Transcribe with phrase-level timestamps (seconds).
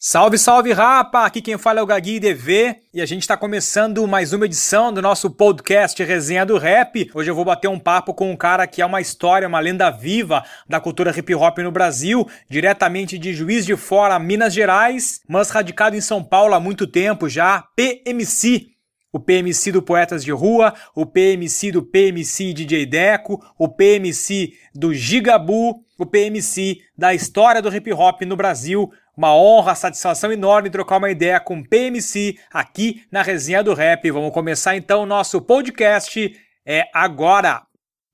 [0.00, 1.24] Salve, salve, rapa!
[1.24, 4.92] Aqui quem fala é o Gagui DV e a gente está começando mais uma edição
[4.92, 7.10] do nosso podcast Resenha do Rap.
[7.12, 9.90] Hoje eu vou bater um papo com um cara que é uma história, uma lenda
[9.90, 15.50] viva da cultura hip hop no Brasil, diretamente de Juiz de Fora, Minas Gerais, mas
[15.50, 18.68] radicado em São Paulo há muito tempo já, PMC.
[19.12, 24.94] O PMC do Poetas de Rua, o PMC do PMC DJ Deco, o PMC do
[24.94, 30.98] Gigabu, o PMC da história do hip hop no Brasil, uma honra, satisfação enorme trocar
[30.98, 34.08] uma ideia com PMC aqui na Resenha do Rap.
[34.12, 36.40] Vamos começar então o nosso podcast.
[36.64, 37.62] É agora.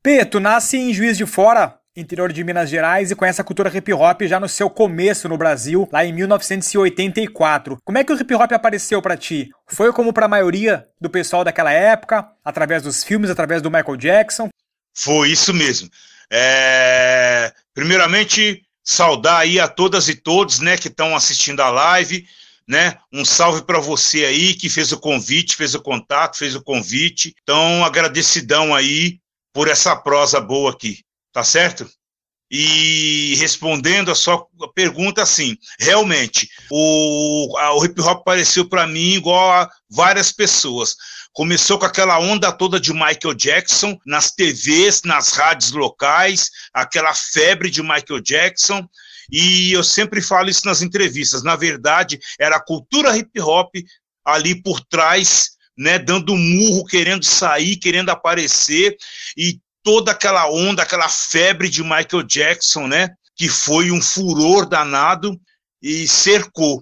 [0.02, 3.70] P, tu nasce em Juiz de Fora, interior de Minas Gerais, e conhece a cultura
[3.76, 7.76] hip hop já no seu começo no Brasil, lá em 1984.
[7.84, 9.50] Como é que o hip hop apareceu para ti?
[9.66, 13.98] Foi como para a maioria do pessoal daquela época, através dos filmes, através do Michael
[13.98, 14.48] Jackson?
[14.96, 15.90] Foi isso mesmo.
[16.32, 17.52] É...
[17.74, 22.26] Primeiramente, saudar aí a todas e todos, né, que estão assistindo a live,
[22.68, 22.98] né?
[23.12, 27.34] Um salve para você aí que fez o convite, fez o contato, fez o convite.
[27.42, 29.18] Então, agradecidão aí
[29.52, 31.88] por essa prosa boa aqui, tá certo?
[32.50, 39.50] E respondendo a sua pergunta, assim, realmente, o, o hip hop apareceu para mim igual
[39.50, 40.94] a várias pessoas.
[41.34, 47.68] Começou com aquela onda toda de Michael Jackson nas TVs, nas rádios locais, aquela febre
[47.70, 48.88] de Michael Jackson.
[49.28, 51.42] E eu sempre falo isso nas entrevistas.
[51.42, 53.74] Na verdade, era a cultura hip hop
[54.24, 58.96] ali por trás, né, dando murro, querendo sair, querendo aparecer,
[59.36, 65.36] e toda aquela onda, aquela febre de Michael Jackson, né, que foi um furor danado
[65.82, 66.80] e cercou.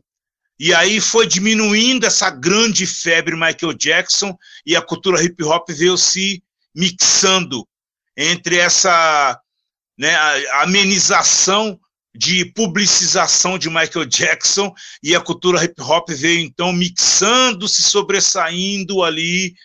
[0.64, 5.98] E aí foi diminuindo essa grande febre Michael Jackson e a cultura hip hop veio
[5.98, 6.40] se
[6.72, 7.66] mixando
[8.16, 9.40] entre essa
[9.98, 10.14] né,
[10.60, 11.80] amenização
[12.14, 19.02] de publicização de Michael Jackson e a cultura hip hop veio então mixando, se sobressaindo
[19.02, 19.56] ali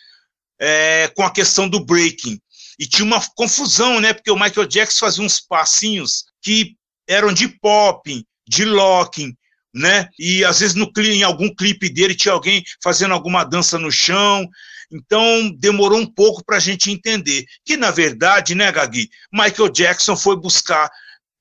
[0.59, 2.41] é, com a questão do breaking.
[2.79, 4.13] E tinha uma confusão, né?
[4.13, 6.75] Porque o Michael Jackson fazia uns passinhos que
[7.07, 9.36] eram de pop, de locking,
[9.77, 10.09] né?
[10.17, 14.47] E às vezes no, em algum clipe dele tinha alguém fazendo alguma dança no chão.
[14.91, 20.15] Então demorou um pouco para a gente entender que, na verdade, né, Gagui, Michael Jackson
[20.15, 20.89] foi buscar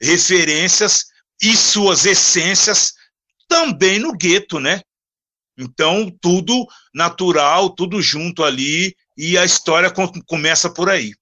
[0.01, 1.07] referências
[1.41, 2.93] e suas essências
[3.49, 4.81] também no gueto, né?
[5.59, 9.93] Então, tudo natural, tudo junto ali, e a história
[10.27, 11.13] começa por aí.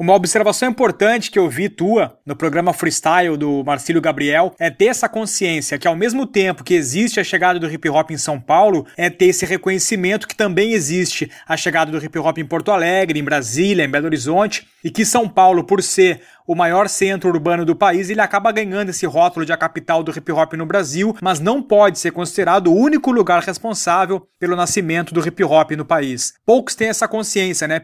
[0.00, 4.86] Uma observação importante que eu vi tua no programa Freestyle do Marcílio Gabriel é ter
[4.86, 8.40] essa consciência que ao mesmo tempo que existe a chegada do hip hop em São
[8.40, 12.70] Paulo, é ter esse reconhecimento que também existe a chegada do hip hop em Porto
[12.70, 17.28] Alegre, em Brasília, em Belo Horizonte, e que São Paulo, por ser o maior centro
[17.28, 20.64] urbano do país, ele acaba ganhando esse rótulo de a capital do hip hop no
[20.64, 25.72] Brasil, mas não pode ser considerado o único lugar responsável pelo nascimento do hip hop
[25.72, 26.32] no país.
[26.46, 27.82] Poucos têm essa consciência, né?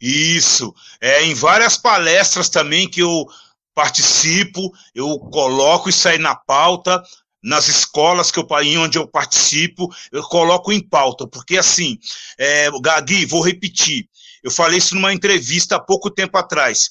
[0.00, 0.74] Isso.
[1.00, 3.26] É, em várias palestras também que eu
[3.74, 7.02] participo, eu coloco isso aí na pauta,
[7.42, 11.98] nas escolas que eu, em onde eu participo, eu coloco em pauta, porque assim,
[12.38, 14.08] é, Gagui, vou repetir,
[14.42, 16.90] eu falei isso numa entrevista há pouco tempo atrás.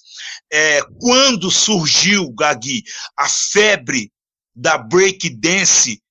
[0.52, 2.84] É, quando surgiu, Gagui,
[3.18, 4.12] a febre
[4.56, 6.02] da breakdance,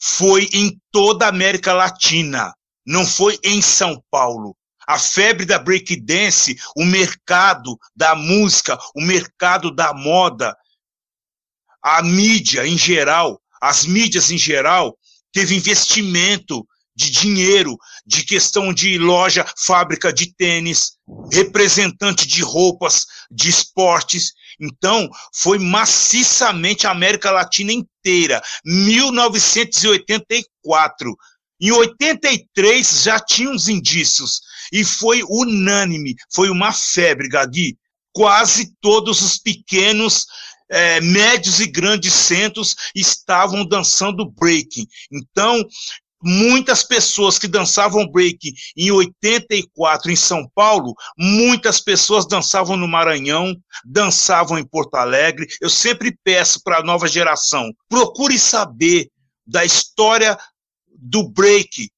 [0.00, 2.54] foi em toda a América Latina,
[2.86, 4.56] não foi em São Paulo
[4.88, 10.56] a febre da breakdance, o mercado da música, o mercado da moda,
[11.82, 14.96] a mídia em geral, as mídias em geral,
[15.30, 16.66] teve investimento
[16.96, 17.76] de dinheiro,
[18.06, 20.92] de questão de loja, fábrica de tênis,
[21.30, 24.32] representante de roupas, de esportes.
[24.58, 25.06] Então,
[25.36, 28.40] foi maciçamente a América Latina inteira.
[28.64, 31.14] 1984.
[31.60, 34.40] Em 83 já tinha uns indícios
[34.72, 37.76] e foi unânime, foi uma febre, Gagui.
[38.12, 40.26] Quase todos os pequenos,
[40.70, 44.86] é, médios e grandes centros estavam dançando breaking.
[45.10, 45.64] Então,
[46.22, 53.54] muitas pessoas que dançavam breaking em 84 em São Paulo, muitas pessoas dançavam no Maranhão,
[53.84, 55.46] dançavam em Porto Alegre.
[55.60, 59.10] Eu sempre peço para a nova geração, procure saber
[59.46, 60.36] da história
[60.88, 61.90] do break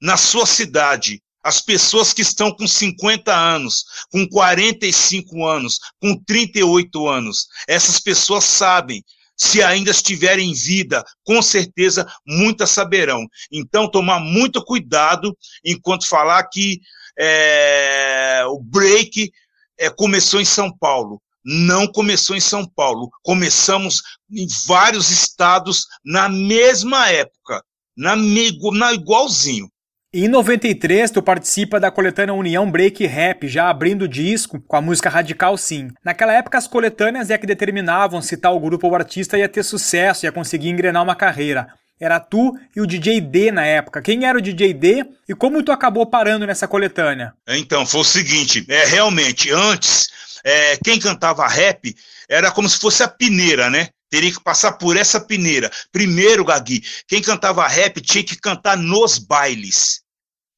[0.00, 7.06] na sua cidade as pessoas que estão com 50 anos, com 45 anos, com 38
[7.06, 9.04] anos, essas pessoas sabem.
[9.36, 13.24] Se ainda estiverem em vida, com certeza muitas saberão.
[13.52, 16.80] Então, tomar muito cuidado enquanto falar que
[17.16, 19.30] é, o break
[19.78, 21.22] é, começou em São Paulo.
[21.44, 23.08] não começou em São Paulo.
[23.22, 27.62] Começamos em vários estados na mesma época,
[27.96, 29.70] na, na igualzinho.
[30.14, 34.80] Em 93, tu participa da coletânea União Break Rap, já abrindo o disco com a
[34.80, 35.88] música Radical Sim.
[36.04, 40.24] Naquela época, as coletâneas é que determinavam se tal grupo ou artista ia ter sucesso,
[40.24, 41.66] ia conseguir engrenar uma carreira.
[42.00, 44.00] Era tu e o DJ D na época.
[44.00, 47.32] Quem era o DJ D e como tu acabou parando nessa coletânea?
[47.48, 50.08] Então, foi o seguinte, é realmente, antes,
[50.44, 51.94] é, quem cantava rap
[52.28, 53.88] era como se fosse a pineira, né?
[54.10, 55.70] Teria que passar por essa peneira.
[55.90, 60.02] Primeiro, Gagui, quem cantava rap tinha que cantar nos bailes.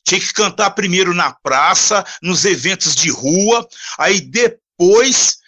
[0.06, 3.66] Tinha que cantar primeiro na praça, nos eventos de rua,
[3.98, 5.38] aí depois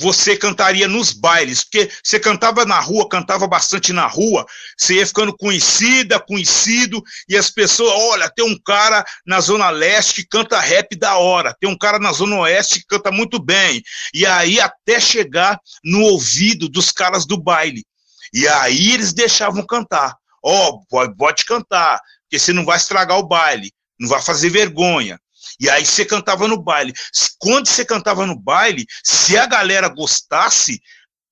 [0.00, 5.06] você cantaria nos bailes, porque você cantava na rua, cantava bastante na rua, você ia
[5.06, 10.58] ficando conhecida, conhecido, e as pessoas, olha, tem um cara na Zona Leste que canta
[10.58, 13.82] rap da hora, tem um cara na Zona Oeste que canta muito bem,
[14.14, 17.84] e aí até chegar no ouvido dos caras do baile.
[18.32, 20.16] E aí eles deixavam cantar.
[20.42, 24.48] Ó, oh, pode, pode cantar, porque você não vai estragar o baile, não vai fazer
[24.48, 25.18] vergonha.
[25.60, 26.94] E aí você cantava no baile.
[27.38, 30.80] Quando você cantava no baile, se a galera gostasse,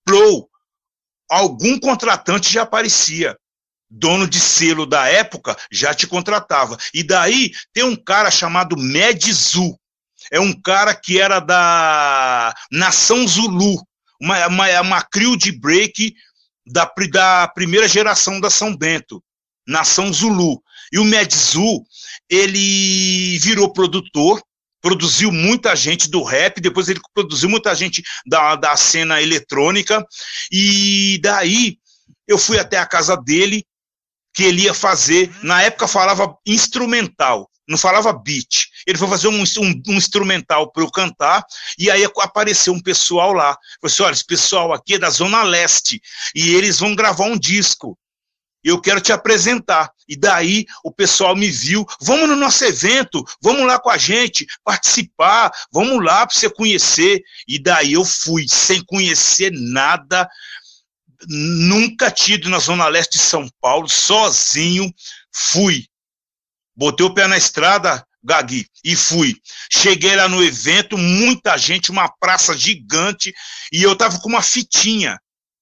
[0.04, 0.50] plou,
[1.28, 3.36] algum contratante já aparecia.
[3.90, 6.76] Dono de selo da época já te contratava.
[6.92, 9.74] E daí tem um cara chamado Medizu.
[10.30, 13.82] É um cara que era da Nação Zulu,
[14.20, 16.14] uma, uma, uma crew de break
[16.66, 19.24] da, da primeira geração da São Bento,
[19.66, 20.62] Nação Zulu.
[20.92, 21.82] E o Medzu,
[22.28, 24.40] ele virou produtor,
[24.80, 30.04] produziu muita gente do rap, depois ele produziu muita gente da, da cena eletrônica,
[30.50, 31.76] e daí
[32.26, 33.64] eu fui até a casa dele,
[34.34, 38.68] que ele ia fazer, na época falava instrumental, não falava beat.
[38.86, 41.44] Ele foi fazer um, um, um instrumental para eu cantar,
[41.78, 43.56] e aí apareceu um pessoal lá.
[43.80, 46.00] Falei assim: olha, esse pessoal aqui é da Zona Leste,
[46.34, 47.98] e eles vão gravar um disco
[48.62, 49.90] eu quero te apresentar.
[50.08, 54.46] E daí o pessoal me viu, vamos no nosso evento, vamos lá com a gente,
[54.64, 57.22] participar, vamos lá para você conhecer.
[57.46, 60.28] E daí eu fui, sem conhecer nada,
[61.26, 64.92] nunca tido na Zona Leste de São Paulo, sozinho,
[65.32, 65.86] fui.
[66.76, 69.36] Botei o pé na estrada, Gagui, e fui.
[69.70, 73.34] Cheguei lá no evento, muita gente, uma praça gigante,
[73.72, 75.18] e eu tava com uma fitinha,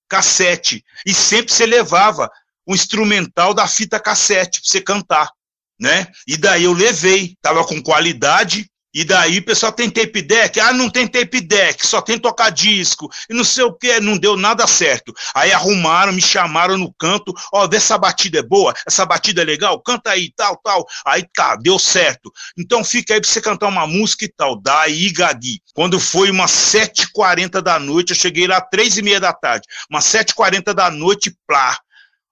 [0.09, 2.31] cassete, e sempre você levava
[2.67, 5.31] um instrumental da fita cassete para você cantar,
[5.79, 6.09] né?
[6.27, 8.67] E daí eu levei, tava com qualidade,
[8.97, 12.49] e daí o pessoal tem tape deck, ah, não tem tape deck, só tem tocar
[12.49, 15.13] disco, e não sei o que, não deu nada certo.
[15.35, 19.43] Aí arrumaram, me chamaram no canto, ó, oh, vê essa batida é boa, essa batida
[19.43, 20.87] é legal, canta aí, tal, tal.
[21.05, 22.33] Aí tá, deu certo.
[22.57, 24.59] Então fica aí pra você cantar uma música e tal.
[24.59, 29.35] Daí, Gagui, quando foi umas 7h40 da noite, eu cheguei lá três e meia da
[29.35, 31.79] tarde, umas 7h40 da noite, plá,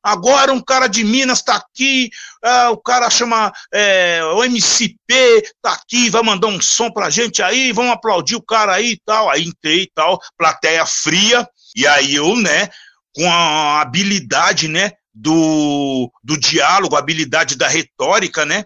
[0.04, 2.10] Agora um cara de Minas está aqui,
[2.44, 7.42] é, o cara chama é, o MCP, está aqui, vai mandar um som pra gente
[7.42, 9.30] aí, vamos aplaudir o cara aí e tal.
[9.30, 12.68] Aí entrei e tal, plateia fria, e aí eu, né,
[13.14, 18.64] com a habilidade, né, do, do diálogo, a habilidade da retórica, né,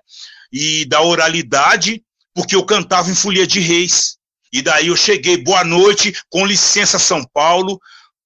[0.52, 2.02] e da oralidade,
[2.34, 4.16] porque eu cantava em Folia de Reis.
[4.52, 7.78] E daí eu cheguei, boa noite, com licença São Paulo,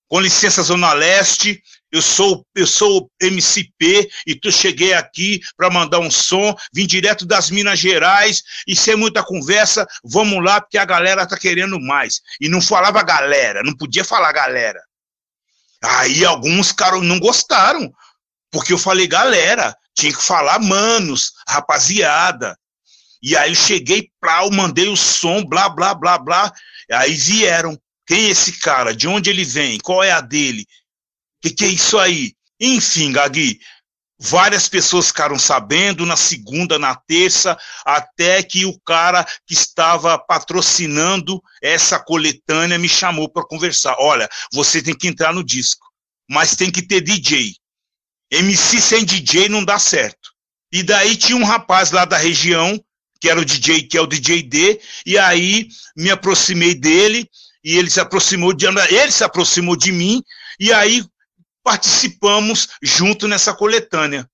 [0.09, 1.61] com licença Zona Leste,
[1.93, 7.27] eu sou, eu sou MCP e tu cheguei aqui para mandar um som, vim direto
[7.27, 12.23] das Minas Gerais e sem muita conversa, vamos lá porque a galera tá querendo mais.
[12.41, 14.81] E não falava galera, não podia falar galera.
[15.85, 17.93] Aí alguns caras não gostaram,
[18.51, 22.57] porque eu falei galera, tinha que falar manos, rapaziada.
[23.23, 26.53] E aí eu cheguei pra, eu mandei o som, blá, blá, blá, blá.
[26.91, 27.79] Aí vieram.
[28.05, 28.95] Quem é esse cara?
[28.97, 29.79] De onde ele vem?
[29.79, 30.67] Qual é a dele?
[31.43, 32.33] Que, que é isso aí?
[32.61, 33.59] Enfim, Gagui,
[34.19, 41.43] várias pessoas ficaram sabendo na segunda, na terça, até que o cara que estava patrocinando
[41.61, 43.97] essa coletânea me chamou para conversar.
[43.99, 45.85] Olha, você tem que entrar no disco,
[46.31, 47.57] mas tem que ter DJ.
[48.31, 50.31] MC sem DJ não dá certo.
[50.73, 52.83] E daí tinha um rapaz lá da região,
[53.21, 57.29] que era o DJ, que é o DJ D, e aí me aproximei dele,
[57.63, 60.23] e ele se aproximou de ele se aproximou de mim,
[60.59, 61.05] e aí
[61.63, 64.29] participamos junto nessa coletânea.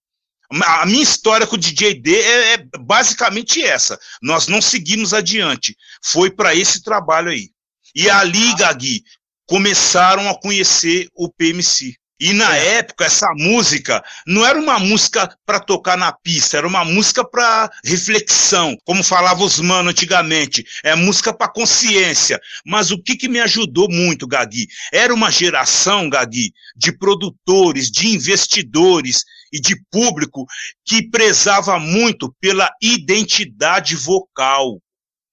[0.50, 3.98] A minha história com o DJ D é, é basicamente essa.
[4.22, 5.76] Nós não seguimos adiante.
[6.02, 7.50] Foi para esse trabalho aí.
[7.94, 9.02] E ali, Gagui,
[9.46, 11.94] começaram a conhecer o PMC.
[12.20, 12.78] E na é.
[12.78, 17.70] época, essa música não era uma música para tocar na pista, era uma música para
[17.84, 20.64] reflexão, como falavam os manos antigamente.
[20.82, 22.40] É música para consciência.
[22.64, 24.66] Mas o que, que me ajudou muito, Gagui?
[24.92, 30.44] Era uma geração, Gagui, de produtores, de investidores e de público
[30.84, 34.80] que prezava muito pela identidade vocal.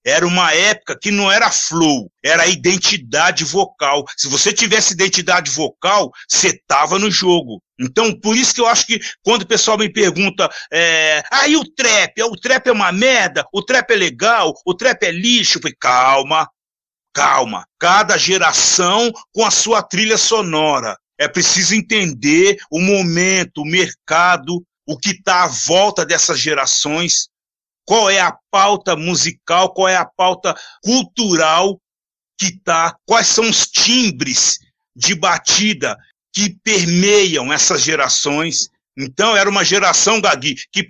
[0.06, 4.06] Era uma época que não era flow, era identidade vocal.
[4.16, 7.60] Se você tivesse identidade vocal, você estava no jogo.
[7.80, 11.66] Então, por isso que eu acho que quando o pessoal me pergunta, é, ah, o
[11.74, 12.22] trap?
[12.22, 13.46] O trap é uma merda?
[13.52, 14.54] O trap é legal?
[14.64, 15.58] O trap é lixo?
[15.58, 16.48] Eu falei, calma,
[17.12, 17.66] calma.
[17.80, 20.96] Cada geração com a sua trilha sonora.
[21.18, 27.30] É preciso entender o momento, o mercado, o que está à volta dessas gerações
[27.86, 31.80] qual é a pauta musical, qual é a pauta cultural
[32.38, 34.60] que tá, quais são os timbres
[34.96, 35.98] de batida
[36.34, 38.70] que permeiam essas gerações.
[38.98, 40.88] Então, era uma geração, Gagui, que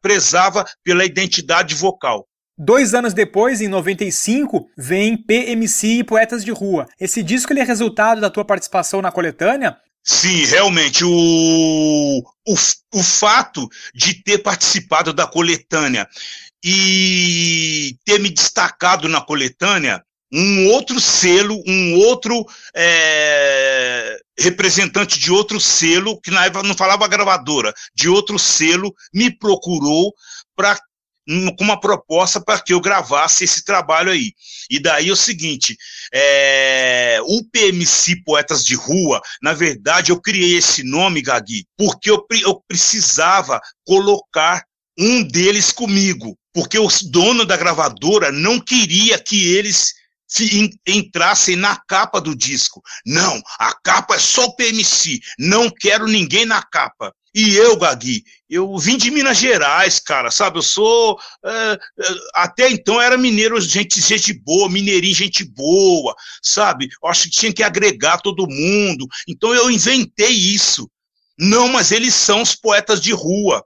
[0.00, 2.26] prezava pela identidade vocal.
[2.58, 6.86] Dois anos depois, em 95, vem PMC e Poetas de Rua.
[6.98, 9.76] Esse disco ele é resultado da tua participação na coletânea?
[10.06, 11.04] Sim, realmente.
[11.04, 12.54] O, o,
[12.94, 16.08] o fato de ter participado da coletânea
[16.64, 25.60] e ter me destacado na coletânea, um outro selo, um outro é, representante de outro
[25.60, 30.14] selo, que na época não falava gravadora, de outro selo, me procurou
[30.54, 30.78] para
[31.56, 34.32] com uma proposta para que eu gravasse esse trabalho aí.
[34.70, 35.76] E daí é o seguinte,
[36.12, 42.24] é, o PMC Poetas de Rua, na verdade eu criei esse nome, Gagui, porque eu,
[42.42, 44.64] eu precisava colocar
[44.98, 49.94] um deles comigo, porque o dono da gravadora não queria que eles
[50.86, 52.82] entrassem na capa do disco.
[53.04, 57.12] Não, a capa é só o PMC, não quero ninguém na capa.
[57.38, 60.56] E eu, Gagui, eu vim de Minas Gerais, cara, sabe?
[60.56, 61.20] Eu sou.
[61.44, 66.88] É, é, até então era mineiro, gente, gente boa, mineirinho, gente boa, sabe?
[67.02, 69.06] Eu acho que tinha que agregar todo mundo.
[69.28, 70.90] Então eu inventei isso.
[71.38, 73.62] Não, mas eles são os poetas de rua.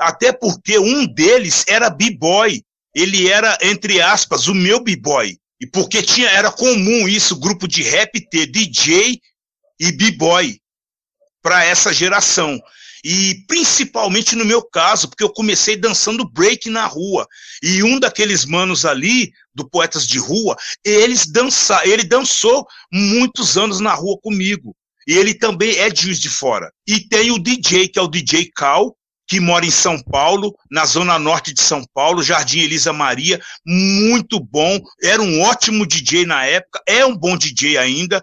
[0.00, 2.60] Até porque um deles era b-boy.
[2.92, 5.38] Ele era, entre aspas, o meu b-boy.
[5.60, 9.20] E porque tinha, era comum isso, grupo de rap ter DJ
[9.78, 10.58] e b-boy
[11.40, 12.60] para essa geração.
[13.10, 17.26] E principalmente no meu caso, porque eu comecei dançando break na rua.
[17.62, 23.80] E um daqueles manos ali, do Poetas de Rua, eles dança, ele dançou muitos anos
[23.80, 24.76] na rua comigo.
[25.06, 26.70] E ele também é Juiz de Fora.
[26.86, 28.94] E tem o DJ, que é o DJ Cal,
[29.26, 34.38] que mora em São Paulo, na zona norte de São Paulo, Jardim Elisa Maria, muito
[34.38, 38.22] bom, era um ótimo DJ na época, é um bom DJ ainda,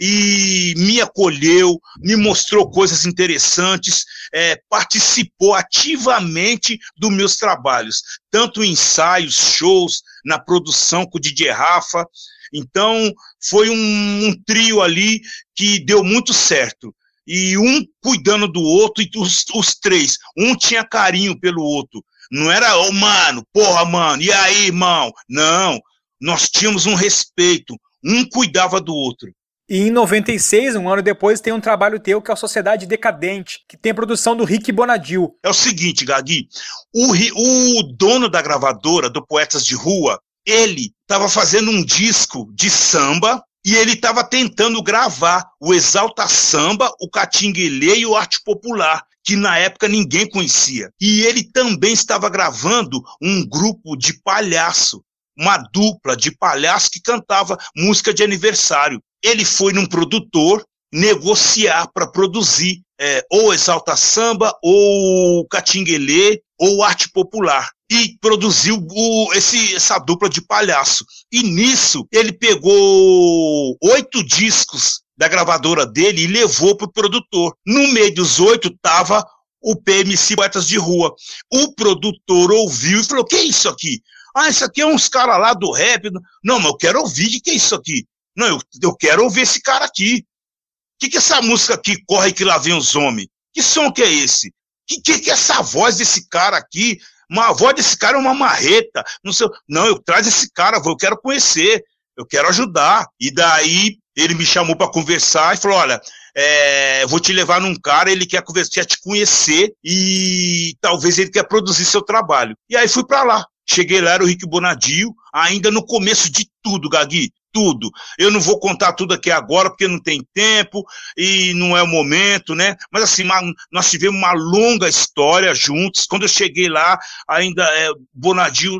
[0.00, 8.72] e me acolheu, me mostrou coisas interessantes, é, participou ativamente dos meus trabalhos, tanto em
[8.72, 12.06] ensaios, shows, na produção com o DJ Rafa.
[12.52, 13.12] Então,
[13.42, 15.20] foi um, um trio ali
[15.54, 16.94] que deu muito certo
[17.26, 22.04] e um cuidando do outro, e os, os, três, um tinha carinho pelo outro.
[22.30, 25.12] Não era, ô oh, mano, porra, mano, e aí, irmão?
[25.28, 25.80] Não,
[26.20, 29.32] nós tínhamos um respeito, um cuidava do outro.
[29.68, 33.60] E em 96, um ano depois, tem um trabalho teu que é a Sociedade Decadente,
[33.68, 35.36] que tem produção do Rick Bonadil.
[35.42, 36.48] É o seguinte, Gagui,
[36.94, 42.70] o, o dono da gravadora, do Poetas de Rua, ele estava fazendo um disco de
[42.70, 49.02] samba e ele estava tentando gravar o Exalta Samba, o Catinguelê e o Arte Popular,
[49.24, 50.88] que na época ninguém conhecia.
[51.00, 55.02] E ele também estava gravando um grupo de palhaço,
[55.36, 62.06] uma dupla de palhaço que cantava música de aniversário ele foi num produtor negociar para
[62.06, 67.70] produzir é, ou Exalta Samba, ou Catinguelê, ou Arte Popular.
[67.90, 71.04] E produziu o, esse, essa dupla de palhaço.
[71.30, 77.54] E nisso, ele pegou oito discos da gravadora dele e levou para o produtor.
[77.64, 79.24] No meio dos oito estava
[79.62, 81.14] o PMC Poetas de Rua.
[81.52, 84.00] O produtor ouviu e falou: que é isso aqui?
[84.34, 86.10] Ah, isso aqui é uns caras lá do rap.
[86.44, 88.04] Não, mas eu quero ouvir o que é isso aqui.
[88.36, 90.18] Não, eu, eu quero ouvir esse cara aqui.
[90.18, 93.28] O que, que essa música aqui, Corre que lá vem os homens?
[93.52, 94.52] Que som que é esse?
[94.86, 96.98] Que, que, que é essa voz desse cara aqui?
[97.30, 99.04] Uma, a voz desse cara é uma marreta.
[99.24, 101.82] Não, sei, não, eu traz esse cara, eu quero conhecer,
[102.16, 103.06] eu quero ajudar.
[103.18, 106.00] E daí ele me chamou para conversar e falou: olha,
[106.34, 111.30] é, vou te levar num cara, ele quer conversar, quer te conhecer e talvez ele
[111.30, 112.56] quer produzir seu trabalho.
[112.68, 113.46] E aí fui para lá.
[113.68, 117.90] Cheguei lá, era o Rick Bonadio, ainda no começo de tudo, Gagui tudo.
[118.18, 120.84] Eu não vou contar tudo aqui agora, porque não tem tempo
[121.16, 122.76] e não é o momento, né?
[122.92, 123.24] Mas assim,
[123.72, 126.04] nós tivemos uma longa história juntos.
[126.04, 128.78] Quando eu cheguei lá, ainda é, Bonadil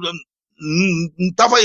[0.58, 1.56] não estava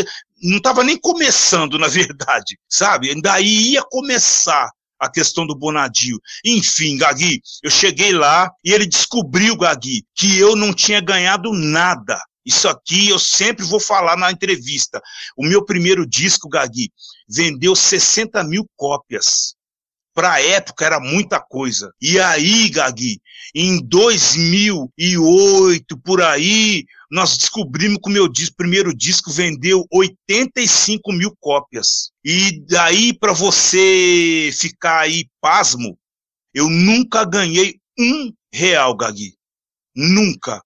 [0.41, 3.13] não tava nem começando, na verdade, sabe?
[3.21, 6.17] Daí ia começar a questão do Bonadio.
[6.45, 12.17] Enfim, Gagui, eu cheguei lá e ele descobriu, Gagui, que eu não tinha ganhado nada.
[12.45, 15.01] Isso aqui eu sempre vou falar na entrevista.
[15.37, 16.91] O meu primeiro disco, Gagui,
[17.27, 19.55] vendeu 60 mil cópias.
[20.13, 21.93] Para a época era muita coisa.
[22.01, 23.21] E aí, Gagui,
[23.55, 31.33] em 2008, por aí, nós descobrimos que o meu disco, primeiro disco vendeu 85 mil
[31.39, 32.11] cópias.
[32.25, 35.97] E daí, para você ficar aí pasmo,
[36.53, 39.33] eu nunca ganhei um real, Gagui.
[39.95, 40.61] Nunca.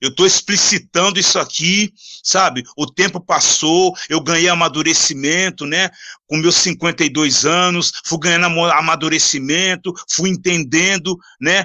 [0.00, 2.62] Eu estou explicitando isso aqui, sabe?
[2.76, 5.90] O tempo passou, eu ganhei amadurecimento, né?
[6.26, 11.64] Com meus 52 anos, fui ganhando amadurecimento, fui entendendo, né?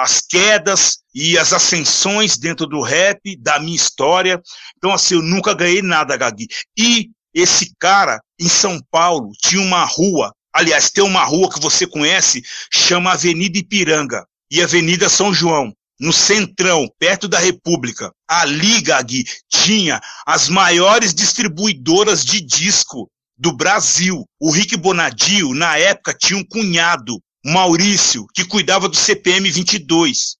[0.00, 4.40] As quedas e as ascensões dentro do rap, da minha história.
[4.78, 6.46] Então, assim, eu nunca ganhei nada, Gagui.
[6.76, 11.86] E esse cara, em São Paulo, tinha uma rua, aliás, tem uma rua que você
[11.86, 12.42] conhece,
[12.72, 20.00] chama Avenida Ipiranga e Avenida São João no Centrão, perto da República, ali, Gagui, tinha
[20.26, 24.24] as maiores distribuidoras de disco do Brasil.
[24.40, 30.34] O Rick Bonadio, na época, tinha um cunhado, Maurício, que cuidava do CPM 22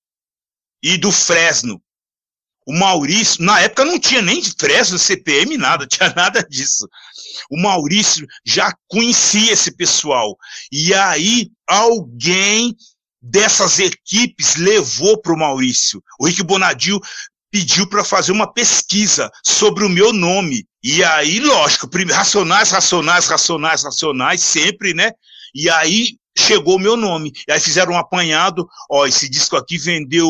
[0.82, 1.80] e do Fresno.
[2.66, 6.88] O Maurício, na época não tinha nem Fresno, CPM, nada, tinha nada disso.
[7.48, 10.36] O Maurício já conhecia esse pessoal.
[10.72, 12.74] E aí alguém
[13.22, 16.02] dessas equipes levou para o Maurício.
[16.18, 17.00] O Rick Bonadio
[17.50, 20.66] pediu para fazer uma pesquisa sobre o meu nome.
[20.82, 25.12] E aí, lógico, racionais, racionais, racionais, racionais, sempre, né?
[25.54, 27.30] E aí chegou o meu nome.
[27.46, 30.28] E aí fizeram um apanhado, ó, esse disco aqui vendeu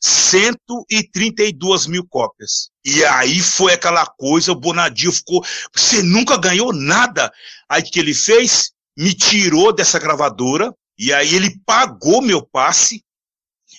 [0.00, 2.70] 132 mil cópias.
[2.84, 5.44] E aí foi aquela coisa, o Bonadio ficou,
[5.74, 7.30] você nunca ganhou nada.
[7.68, 8.72] Aí o que ele fez?
[8.96, 13.04] Me tirou dessa gravadora, e aí ele pagou meu passe.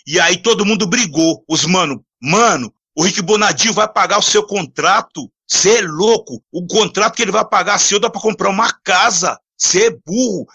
[0.06, 1.42] E aí todo mundo brigou.
[1.48, 5.32] Os mano, mano, o Rick Bonadio vai pagar o seu contrato.
[5.48, 6.44] Você é louco.
[6.52, 9.40] O contrato que ele vai pagar seu dá para comprar uma casa.
[9.58, 10.46] Você é burro.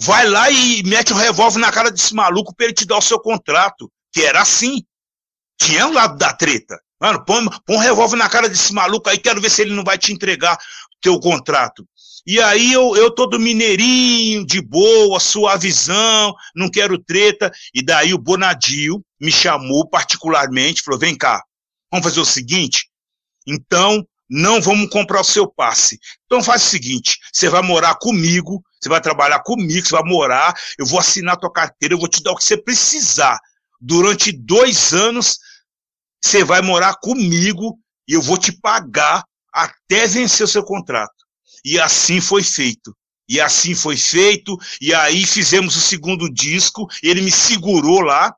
[0.00, 2.96] Vai lá e mete o um revólver na cara desse maluco para ele te dar
[2.96, 3.92] o seu contrato.
[4.14, 4.82] Que era assim.
[5.60, 6.80] Tinha um lado da treta.
[6.98, 9.84] Mano, põe, põe um revólver na cara desse maluco aí, quero ver se ele não
[9.84, 10.56] vai te entregar
[11.02, 11.86] teu contrato.
[12.24, 17.50] E aí eu, eu todo mineirinho, de boa, suavizão, não quero treta.
[17.74, 21.42] E daí o Bonadio me chamou particularmente, falou: vem cá,
[21.90, 22.88] vamos fazer o seguinte.
[23.46, 25.98] Então, não vamos comprar o seu passe.
[26.24, 30.54] Então faz o seguinte: você vai morar comigo, você vai trabalhar comigo, você vai morar,
[30.78, 33.38] eu vou assinar tua carteira, eu vou te dar o que você precisar.
[33.78, 35.38] Durante dois anos,
[36.24, 41.21] você vai morar comigo e eu vou te pagar até vencer o seu contrato.
[41.64, 42.94] E assim foi feito.
[43.28, 48.34] E assim foi feito, e aí fizemos o segundo disco, ele me segurou lá,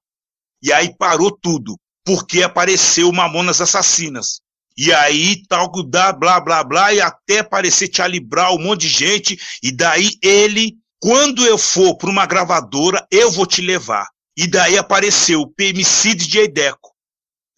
[0.63, 4.41] e aí parou tudo, porque apareceu Mamonas Assassinas.
[4.77, 8.89] E aí, tal, da blá, blá, blá, e até aparecer Charlie Brown, um monte de
[8.89, 14.07] gente, e daí ele, quando eu for para uma gravadora, eu vou te levar.
[14.37, 16.93] E daí apareceu o PMC DJ Deco,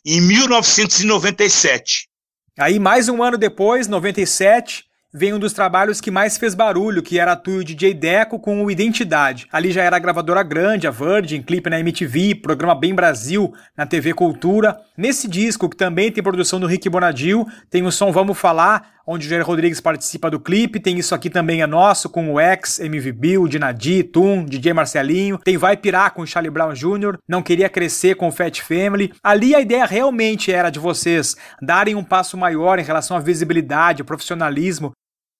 [0.04, 2.08] em 1997.
[2.58, 4.85] Aí, mais um ano depois, 97,
[5.16, 8.38] vem um dos trabalhos que mais fez barulho, que era tu e o DJ Deco
[8.38, 9.46] com o Identidade.
[9.50, 13.86] Ali já era a gravadora grande, a Virgin, clipe na MTV, programa Bem Brasil na
[13.86, 14.76] TV Cultura.
[14.94, 19.26] Nesse disco, que também tem produção do Rick Bonadil, tem o som Vamos Falar, onde
[19.26, 20.80] o Jair Rodrigues participa do clipe.
[20.80, 25.38] Tem isso aqui também é nosso, com o X, MV Bill, Dinadi, Tum, DJ Marcelinho.
[25.38, 29.12] Tem Vai Pirar com o Charlie Brown Jr., Não Queria Crescer com o Fat Family.
[29.22, 34.04] Ali a ideia realmente era de vocês darem um passo maior em relação à visibilidade,
[34.04, 34.92] profissionalismo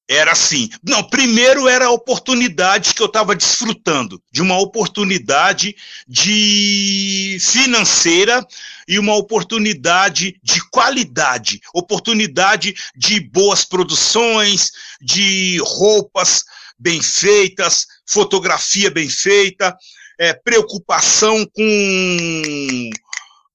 [0.08, 0.68] era assim.
[0.82, 5.74] Não, primeiro era a oportunidade que eu estava desfrutando, de uma oportunidade
[6.06, 8.46] de financeira
[8.86, 16.44] e uma oportunidade de qualidade, oportunidade de boas produções, de roupas
[16.78, 19.76] bem feitas, fotografia bem feita,
[20.18, 22.90] é, preocupação com,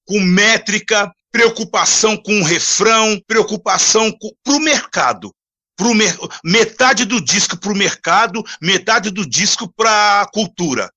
[0.04, 4.12] com métrica, preocupação com refrão, preocupação
[4.44, 5.34] para o mercado
[5.82, 10.88] pro mer metade do disco para o mercado, metade do disco para a cultura.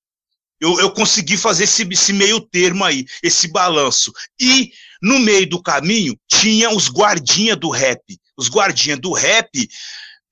[0.62, 4.14] Eu, eu consegui fazer esse, esse meio termo aí, esse balanço.
[4.40, 4.72] E
[5.02, 8.00] no meio do caminho tinha os guardinha do rap.
[8.38, 9.50] Os guardinha do rap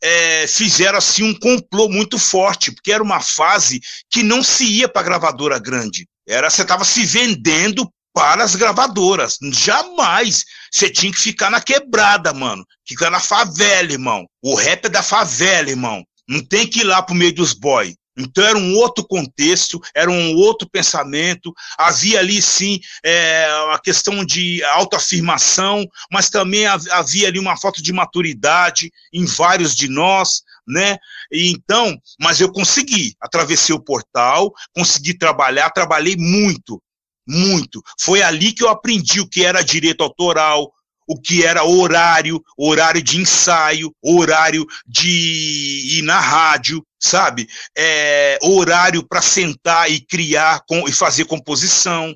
[0.03, 4.87] é, fizeram assim um complô muito forte, porque era uma fase que não se ia
[4.87, 6.07] para gravadora grande.
[6.27, 9.37] Era você estava se vendendo para as gravadoras.
[9.51, 12.65] Jamais você tinha que ficar na quebrada, mano.
[12.87, 14.25] Ficar na favela, irmão.
[14.41, 16.03] O rap é da favela, irmão.
[16.27, 17.95] Não tem que ir lá pro meio dos boy.
[18.15, 21.51] Então era um outro contexto, era um outro pensamento.
[21.77, 27.91] Havia ali sim é, a questão de autoafirmação, mas também havia ali uma falta de
[27.91, 30.97] maturidade em vários de nós, né?
[31.31, 36.81] E então, mas eu consegui, atravessei o portal, consegui trabalhar, trabalhei muito,
[37.27, 37.81] muito.
[37.99, 40.71] Foi ali que eu aprendi o que era direito autoral,
[41.07, 47.47] o que era horário, horário de ensaio, horário de ir na rádio, sabe?
[47.77, 52.15] É, horário para sentar e criar com, e fazer composição.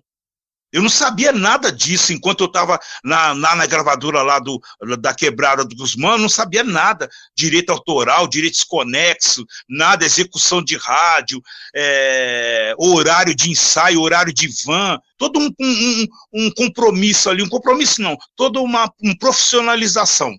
[0.72, 4.62] Eu não sabia nada disso enquanto eu estava na, na, na, gravadora lá do,
[5.00, 7.10] da quebrada dos manos, não sabia nada.
[7.36, 11.42] Direito autoral, direito desconexo, nada, execução de rádio,
[11.74, 18.02] é, horário de ensaio, horário de van, todo um, um, um compromisso ali, um compromisso
[18.02, 20.36] não, toda uma, uma profissionalização.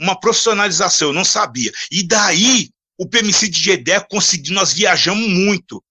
[0.00, 1.72] Uma profissionalização, eu não sabia.
[1.90, 5.82] E daí, o PMC de Gedeco conseguiu, nós viajamos muito.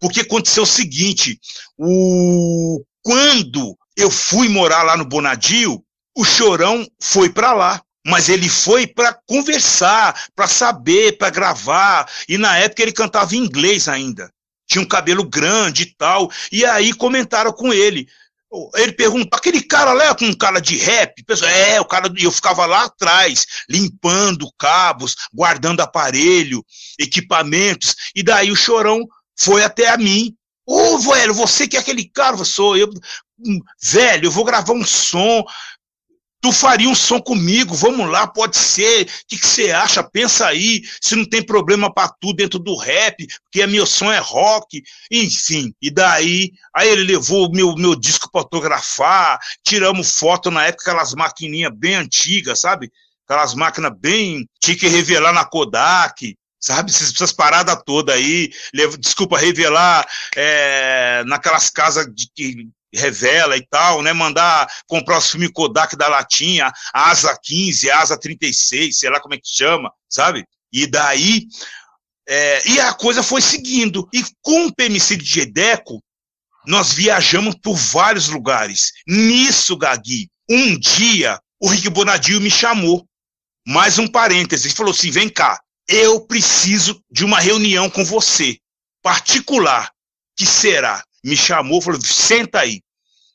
[0.00, 1.38] Porque aconteceu o seguinte,
[1.78, 5.82] o quando eu fui morar lá no Bonadio,
[6.16, 7.82] o Chorão foi para lá.
[8.04, 12.10] Mas ele foi para conversar, para saber, para gravar.
[12.28, 14.28] E na época ele cantava em inglês ainda.
[14.66, 16.28] Tinha um cabelo grande e tal.
[16.50, 18.08] E aí comentaram com ele.
[18.74, 21.22] Ele perguntou, aquele cara lá é com um cara de rap?
[21.24, 26.62] Pessoal, é, o cara, eu ficava lá atrás, limpando cabos, guardando aparelho,
[26.98, 29.06] equipamentos, e daí o chorão
[29.38, 30.34] foi até a mim
[30.66, 32.88] Ô, oh, velho, você que é aquele cara, sou eu.
[33.44, 35.44] Hum, velho, eu vou gravar um som.
[36.40, 39.04] Tu faria um som comigo, vamos lá, pode ser.
[39.04, 40.02] O que, que você acha?
[40.02, 44.18] Pensa aí, se não tem problema para tu dentro do rap, porque meu som é
[44.18, 45.72] rock, enfim.
[45.80, 51.14] E daí, aí ele levou meu, meu disco para autografar, tiramos foto na época, aquelas
[51.14, 52.90] maquininhas bem antigas, sabe?
[53.24, 54.48] Aquelas máquinas bem.
[54.60, 56.92] Tinha que revelar na Kodak sabe?
[56.92, 58.52] Essas paradas todas aí,
[58.98, 64.12] desculpa, revelar é, naquelas casas de, que revela e tal, né?
[64.12, 69.38] Mandar comprar os filmes Kodak da latinha, Asa 15, Asa 36, sei lá como é
[69.38, 70.46] que chama, sabe?
[70.72, 71.46] E daí,
[72.28, 74.08] é, e a coisa foi seguindo.
[74.12, 76.02] E com o PMC de Gedeco,
[76.64, 78.92] nós viajamos por vários lugares.
[79.06, 83.04] Nisso, Gagui, um dia, o Rick Bonadio me chamou.
[83.66, 85.60] Mais um parêntese, falou assim: vem cá,
[85.92, 88.58] eu preciso de uma reunião com você,
[89.02, 89.92] particular,
[90.34, 91.04] que será?
[91.22, 92.80] Me chamou, falou, senta aí.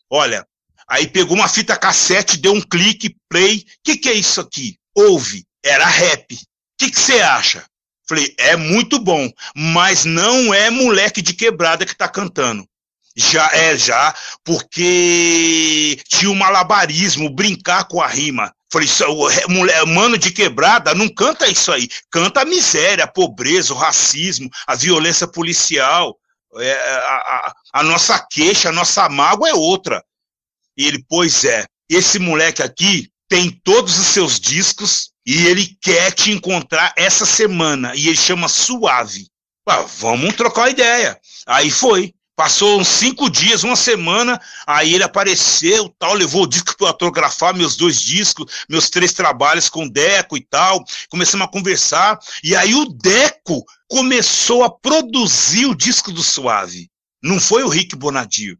[0.09, 0.45] Olha,
[0.89, 3.57] aí pegou uma fita cassete, deu um clique, play.
[3.57, 4.75] O que, que é isso aqui?
[4.95, 6.33] Ouve, era rap.
[6.33, 6.37] O
[6.79, 7.63] que, você acha?
[8.07, 12.67] Falei, é muito bom, mas não é moleque de quebrada que tá cantando.
[13.15, 18.53] Já é, já, porque tinha o malabarismo, brincar com a rima.
[18.71, 18.87] Falei,
[19.47, 21.87] mulher, mano de quebrada, não canta isso aí.
[22.11, 26.17] Canta a miséria, a pobreza, o racismo, a violência policial.
[26.59, 30.03] É, a, a, a nossa queixa, a nossa mágoa é outra.
[30.77, 36.11] E ele, pois é, esse moleque aqui tem todos os seus discos e ele quer
[36.11, 37.95] te encontrar essa semana.
[37.95, 39.27] E ele chama Suave.
[39.67, 41.19] Ah, vamos trocar ideia.
[41.45, 42.13] Aí foi.
[42.37, 47.55] Passou uns cinco dias, uma semana, aí ele apareceu, tal, levou o disco para autografar
[47.55, 50.83] meus dois discos, meus três trabalhos com o Deco e tal.
[51.09, 56.91] Começamos a conversar, e aí o Deco começou a produzir o disco do Suave.
[57.23, 58.55] Não foi o Rick Bonadio.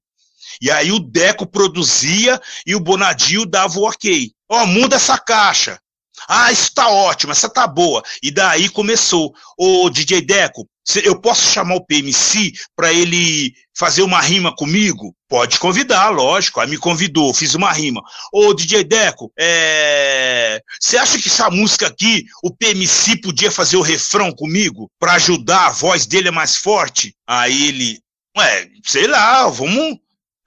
[0.59, 4.31] E aí o Deco produzia e o Bonadio dava o ok.
[4.49, 5.79] Ó, oh, muda essa caixa.
[6.27, 8.01] Ah, isso tá ótimo, essa tá boa.
[8.23, 9.35] E daí começou.
[9.55, 10.67] Ô, DJ Deco,
[11.03, 15.13] eu posso chamar o PMC para ele fazer uma rima comigo?
[15.27, 16.61] Pode convidar, lógico.
[16.61, 18.01] Aí me convidou, fiz uma rima.
[18.31, 20.61] Ô, DJ Deco, é...
[20.79, 24.89] você acha que essa música aqui, o PMC podia fazer o refrão comigo?
[24.97, 27.13] Para ajudar, a voz dele é mais forte?
[27.27, 27.99] Aí ele,
[28.37, 29.97] ué, sei lá, vamos.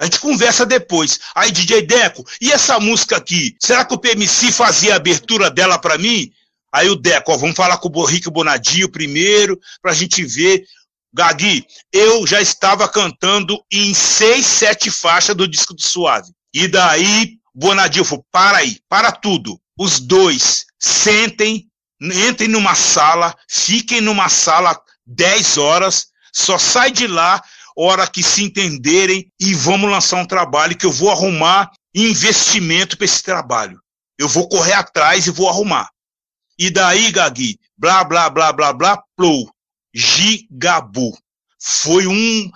[0.01, 1.21] A gente conversa depois.
[1.35, 3.55] Aí, DJ Deco, e essa música aqui?
[3.61, 6.33] Será que o PMC fazia a abertura dela para mim?
[6.73, 10.65] Aí o Deco, ó, vamos falar com o Rico Bonadio primeiro, para a gente ver.
[11.13, 16.31] Gagui, eu já estava cantando em seis, sete faixas do disco do Suave.
[16.55, 19.61] E daí, Bonadio falou, para aí, para tudo.
[19.77, 21.67] Os dois sentem,
[22.01, 27.43] entrem numa sala, fiquem numa sala 10 horas, só sai de lá
[27.77, 33.05] hora que se entenderem e vamos lançar um trabalho que eu vou arrumar investimento para
[33.05, 33.81] esse trabalho.
[34.19, 35.89] Eu vou correr atrás e vou arrumar.
[36.61, 39.51] E daí, Gagui, blá, blá, blá, blá, blá, plou.
[39.95, 41.17] Gigabu.
[41.59, 42.51] Foi um.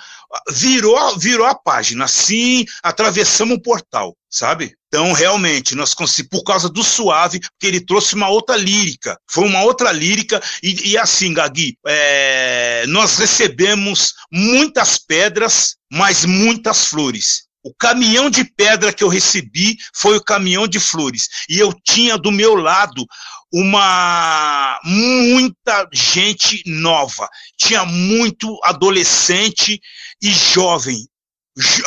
[0.51, 2.05] Virou, virou a página.
[2.05, 4.75] Assim, atravessamos o portal, sabe?
[4.89, 9.19] Então, realmente, nós conseguimos, por causa do Suave, porque ele trouxe uma outra lírica.
[9.27, 10.39] Foi uma outra lírica.
[10.63, 17.45] E, e assim, Gagui, é, nós recebemos muitas pedras, mas muitas flores.
[17.65, 21.29] O caminhão de pedra que eu recebi foi o caminhão de flores.
[21.49, 23.07] E eu tinha do meu lado
[23.53, 27.29] uma muita gente nova.
[27.57, 29.81] Tinha muito adolescente
[30.23, 31.07] e jovem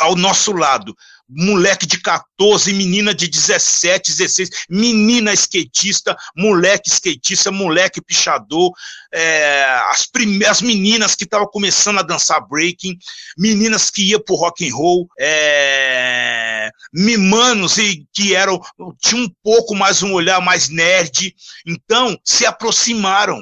[0.00, 0.94] ao nosso lado
[1.28, 8.72] moleque de 14, menina de 17, 16, menina skatista, moleque skatista, moleque pichador,
[9.12, 12.96] é, as, primeiras meninas que estavam começando a dançar breaking,
[13.36, 18.60] meninas que iam pro rock and roll, é, mimanos e que eram
[19.02, 21.34] tinha um pouco mais um olhar mais nerd,
[21.66, 23.38] então se aproximaram.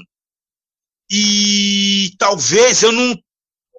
[1.09, 3.17] E talvez eu não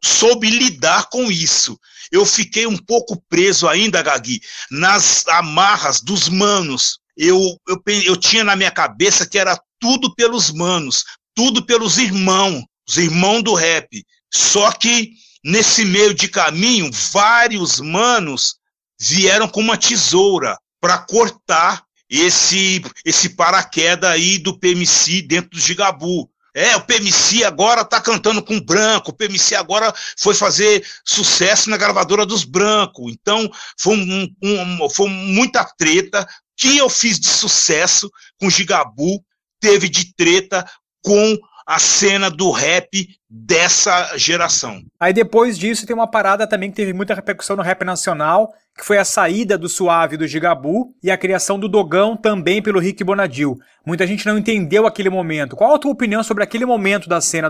[0.02, 1.78] soube lidar com isso
[2.12, 4.42] eu fiquei um pouco preso ainda, Gagui,
[4.72, 7.00] nas amarras dos manos.
[7.16, 11.04] Eu, eu, eu tinha na minha cabeça que era tudo pelos manos,
[11.36, 14.06] tudo pelos irmãos, os irmãos do rap.
[14.34, 15.12] Só que
[15.44, 18.56] nesse meio de caminho, vários manos
[19.00, 26.30] vieram com uma tesoura para cortar esse esse paraquedas aí do PMC dentro do Gigabu.
[26.58, 31.78] É, o PMC agora tá cantando com branco, o PMC agora foi fazer sucesso na
[31.78, 33.14] gravadora dos brancos.
[33.14, 33.48] Então,
[33.80, 39.24] foi, um, um, foi muita treta que eu fiz de sucesso com Gigabu,
[39.60, 40.66] teve de treta
[41.04, 44.82] com a cena do rap dessa geração.
[44.98, 48.86] Aí depois disso tem uma parada também que teve muita repercussão no rap nacional, que
[48.86, 53.04] foi a saída do Suave do Gigabu e a criação do Dogão também pelo Rick
[53.04, 53.60] Bonadil.
[53.86, 55.58] Muita gente não entendeu aquele momento.
[55.58, 57.50] Qual a tua opinião sobre aquele momento da cena?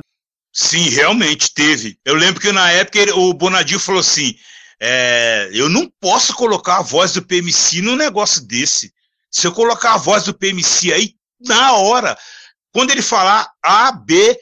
[0.51, 1.99] Sim, realmente teve.
[2.03, 4.33] Eu lembro que na época ele, o Bonadil falou assim:
[4.81, 8.91] é, eu não posso colocar a voz do PMC num negócio desse.
[9.29, 12.17] Se eu colocar a voz do PMC aí, na hora,
[12.73, 14.37] quando ele falar A, B,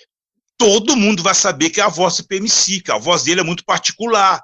[0.58, 3.44] todo mundo vai saber que é a voz do PMC, que a voz dele é
[3.44, 4.42] muito particular,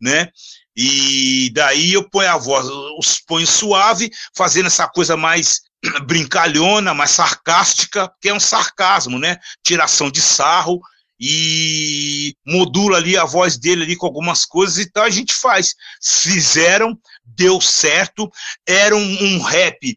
[0.00, 0.28] né?
[0.76, 2.66] E daí eu ponho a voz,
[2.98, 5.60] os ponho suave, fazendo essa coisa mais
[6.06, 9.38] brincalhona, mais sarcástica, que é um sarcasmo, né?
[9.62, 10.80] Tiração de sarro
[11.24, 15.74] e modula ali a voz dele ali com algumas coisas e tal, a gente faz.
[16.02, 18.28] Fizeram, deu certo,
[18.66, 19.96] era um, um rap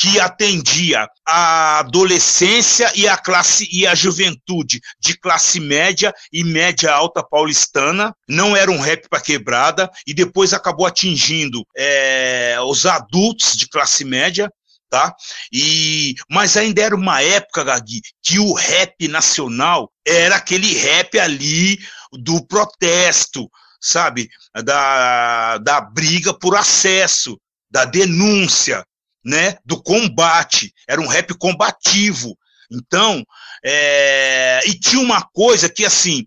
[0.00, 6.90] que atendia a adolescência e a classe e a juventude de classe média e média
[6.90, 8.16] alta paulistana.
[8.26, 14.02] Não era um rap para quebrada e depois acabou atingindo é, os adultos de classe
[14.02, 14.50] média.
[14.88, 15.14] Tá?
[15.52, 21.78] E, mas ainda era uma época, Gagui, que o rap nacional era aquele rap ali
[22.10, 23.48] do protesto,
[23.80, 24.28] sabe?
[24.64, 27.38] Da, da briga por acesso,
[27.70, 28.84] da denúncia,
[29.24, 32.36] né, do combate, era um rap combativo.
[32.70, 33.24] Então,
[33.64, 36.24] é, e tinha uma coisa que assim,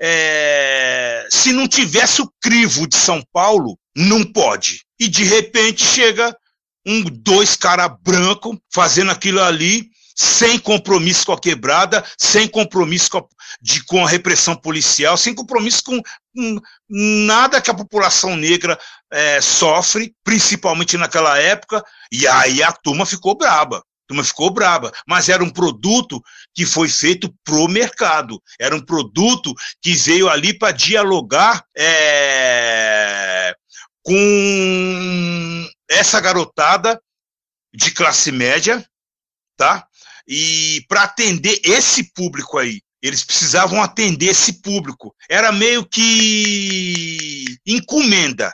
[0.00, 4.84] é, se não tivesse o crivo de São Paulo, não pode.
[5.00, 6.36] E de repente chega
[6.86, 13.18] um dois cara branco fazendo aquilo ali sem compromisso com a quebrada, sem compromisso com
[13.18, 13.24] a,
[13.60, 16.00] de, com a repressão policial, sem compromisso com,
[16.34, 18.78] com nada que a população negra
[19.12, 23.78] é, sofre, principalmente naquela época, e aí a turma ficou braba.
[23.78, 26.22] A turma ficou braba, mas era um produto
[26.54, 29.52] que foi feito pro mercado, era um produto
[29.82, 33.52] que veio ali para dialogar é,
[34.02, 37.00] com essa garotada
[37.74, 38.86] de classe média,
[39.56, 39.86] tá?
[40.28, 45.14] E para atender esse público aí, eles precisavam atender esse público.
[45.30, 48.52] Era meio que encomenda.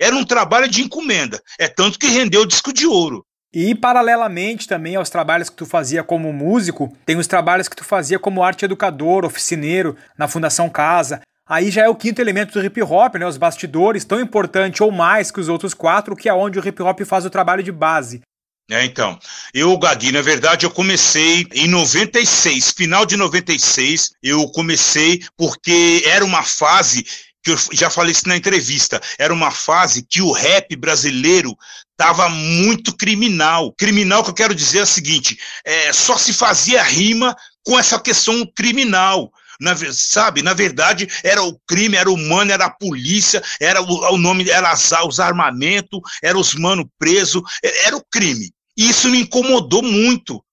[0.00, 1.40] Era um trabalho de encomenda.
[1.58, 3.24] É tanto que rendeu o disco de ouro.
[3.54, 7.84] E paralelamente também aos trabalhos que tu fazia como músico, tem os trabalhos que tu
[7.84, 11.20] fazia como arte educador, oficineiro, na Fundação Casa.
[11.46, 13.26] Aí já é o quinto elemento do hip hop, né?
[13.26, 16.82] Os bastidores, tão importante ou mais que os outros quatro, que é onde o hip
[16.82, 18.22] hop faz o trabalho de base.
[18.70, 19.18] É, então,
[19.52, 26.24] eu, Gagui, na verdade, eu comecei em 96, final de 96, eu comecei porque era
[26.24, 27.04] uma fase,
[27.42, 31.54] que eu já falei isso na entrevista, era uma fase que o rap brasileiro
[31.90, 33.70] estava muito criminal.
[33.72, 38.00] Criminal que eu quero dizer é o seguinte, é, só se fazia rima com essa
[38.00, 39.30] questão criminal.
[39.60, 44.14] Na, sabe, na verdade, era o crime, era o mano, era a polícia, era o,
[44.14, 48.50] o nome, era as, os armamentos, era os mano preso, era o crime.
[48.76, 50.44] E isso me incomodou muito,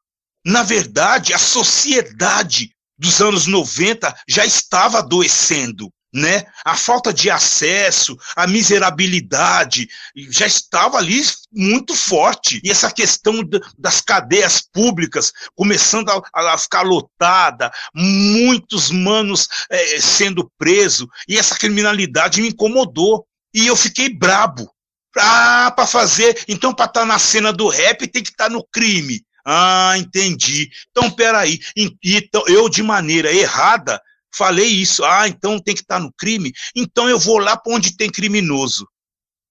[0.45, 6.43] Na verdade, a sociedade dos anos 90 já estava adoecendo né?
[6.65, 11.21] A falta de acesso, a miserabilidade já estava ali
[11.51, 12.59] muito forte.
[12.63, 13.41] E essa questão
[13.77, 21.57] das cadeias públicas começando a, a ficar lotada, muitos manos é, sendo presos, e essa
[21.57, 23.25] criminalidade me incomodou.
[23.53, 24.69] E eu fiquei brabo.
[25.17, 26.41] Ah, para fazer.
[26.47, 29.21] Então, para estar tá na cena do rap, tem que estar tá no crime.
[29.45, 30.69] Ah, entendi.
[30.89, 31.59] Então, peraí.
[31.75, 34.01] Então, eu, de maneira errada,
[34.33, 35.03] falei isso.
[35.03, 36.51] Ah, então tem que estar tá no crime.
[36.75, 38.87] Então eu vou lá para onde tem criminoso.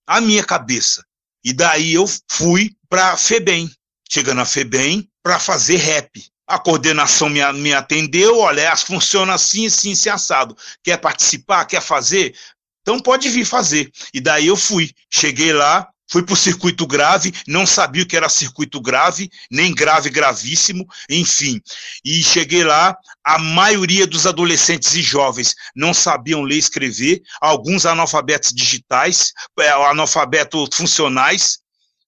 [0.07, 1.05] A minha cabeça.
[1.45, 3.71] E daí eu fui para FEBEM.
[4.11, 6.11] Chegando na FEBEM para fazer rap.
[6.47, 10.57] A coordenação me, me atendeu, olha, funciona assim, assim, assim, assado.
[10.83, 11.65] Quer participar?
[11.65, 12.35] Quer fazer?
[12.83, 13.91] Então pode vir fazer.
[14.13, 14.91] E daí eu fui.
[15.09, 19.75] Cheguei lá, fui para o circuito grave, não sabia o que era circuito grave, nem
[19.75, 21.61] grave gravíssimo, enfim.
[22.05, 27.87] E cheguei lá, a maioria dos adolescentes e jovens não sabiam ler e escrever, alguns
[27.87, 31.59] analfabetos digitais, é, analfabetos funcionais,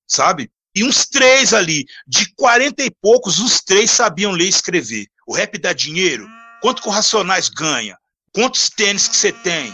[0.06, 0.50] sabe?
[0.74, 5.06] E uns três ali, de quarenta e poucos, os três sabiam ler e escrever.
[5.26, 6.26] O rap dá dinheiro?
[6.60, 7.96] Quanto que o Racionais ganha?
[8.32, 9.72] Quantos tênis que você tem?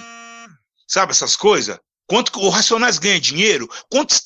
[0.86, 1.78] Sabe essas coisas?
[2.08, 3.68] Quanto o Racionais ganha dinheiro?
[3.90, 4.22] Quantos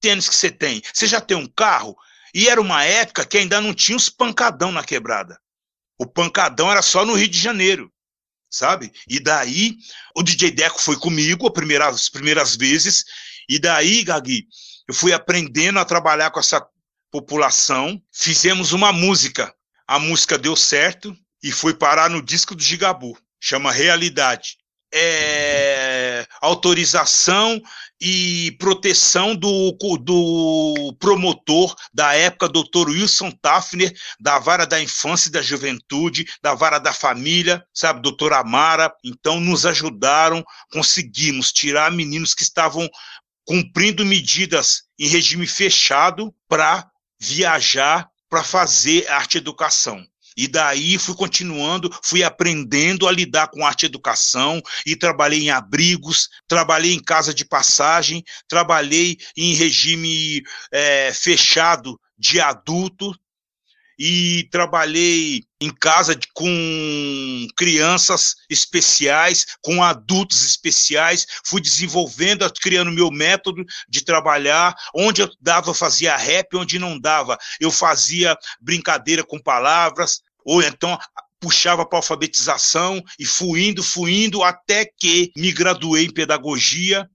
[0.00, 0.82] tênis que você tem?
[0.92, 1.96] Você já tem um carro?
[2.34, 5.40] E era uma época que ainda não tinha os pancadão na quebrada.
[5.96, 7.92] O pancadão era só no Rio de Janeiro,
[8.50, 8.92] sabe?
[9.08, 9.76] E daí
[10.16, 13.04] o DJ Deco foi comigo primeira, as primeiras vezes.
[13.48, 14.48] E daí, Gagui,
[14.88, 16.66] eu fui aprendendo a trabalhar com essa
[17.12, 18.02] população.
[18.10, 19.54] Fizemos uma música.
[19.86, 23.16] A música deu certo e foi parar no disco do Gigabu.
[23.38, 24.56] Chama Realidade
[24.92, 25.81] é,
[26.40, 27.60] autorização
[28.00, 35.32] e proteção do, do promotor da época, doutor Wilson Tafner, da vara da infância e
[35.32, 38.92] da juventude, da vara da família, sabe, doutor Amara.
[39.04, 42.88] Então, nos ajudaram, conseguimos tirar meninos que estavam
[43.44, 46.88] cumprindo medidas em regime fechado para
[47.20, 50.04] viajar para fazer arte educação.
[50.36, 55.50] E daí fui continuando, fui aprendendo a lidar com arte e educação e trabalhei em
[55.50, 63.12] abrigos, trabalhei em casa de passagem, trabalhei em regime é, fechado de adulto,
[63.98, 73.10] e trabalhei em casa de, com crianças especiais, com adultos especiais, fui desenvolvendo, criando meu
[73.10, 79.38] método de trabalhar, onde eu dava, fazia rap, onde não dava, eu fazia brincadeira com
[79.38, 80.98] palavras, ou então
[81.40, 87.08] puxava para alfabetização e fui indo, fui indo, até que me graduei em pedagogia,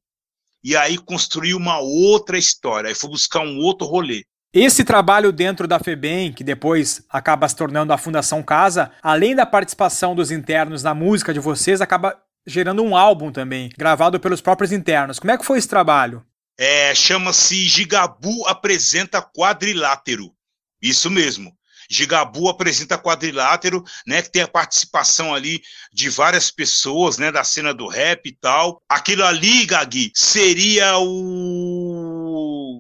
[0.64, 4.24] e aí construí uma outra história, aí fui buscar um outro rolê.
[4.60, 9.46] Esse trabalho dentro da FEBEM, que depois acaba se tornando a Fundação Casa, além da
[9.46, 14.72] participação dos internos na música de vocês, acaba gerando um álbum também, gravado pelos próprios
[14.72, 15.20] internos.
[15.20, 16.26] Como é que foi esse trabalho?
[16.58, 20.32] É, chama-se Gigabu Apresenta Quadrilátero.
[20.82, 21.56] Isso mesmo.
[21.90, 25.62] Gigabu apresenta quadrilátero, né, que tem a participação ali
[25.94, 28.82] de várias pessoas, né, da cena do rap e tal.
[28.90, 31.97] Aquilo ali, Gagui, seria o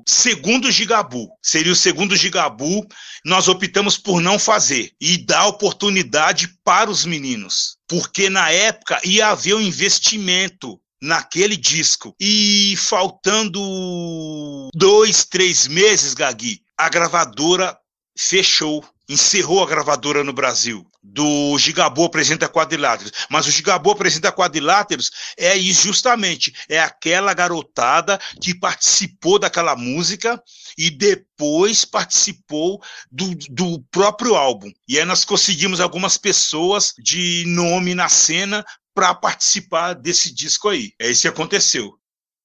[0.08, 1.30] segundo Gigabu.
[1.42, 2.86] Seria o segundo Gigabu.
[3.26, 9.30] Nós optamos por não fazer e dar oportunidade para os meninos, porque na época ia
[9.30, 12.16] haver um investimento naquele disco.
[12.20, 17.78] E faltando dois, três meses, Gagui, a gravadora
[18.18, 20.86] fechou encerrou a gravadora no Brasil.
[21.02, 23.12] Do Gigabu apresenta quadriláteros.
[23.30, 30.42] Mas o Gigabu apresenta quadriláteros é justamente é aquela garotada que participou daquela música
[30.78, 34.72] e depois participou do, do próprio álbum.
[34.88, 40.92] E aí nós conseguimos algumas pessoas de nome na cena para participar desse disco aí.
[41.00, 41.98] É isso que aconteceu.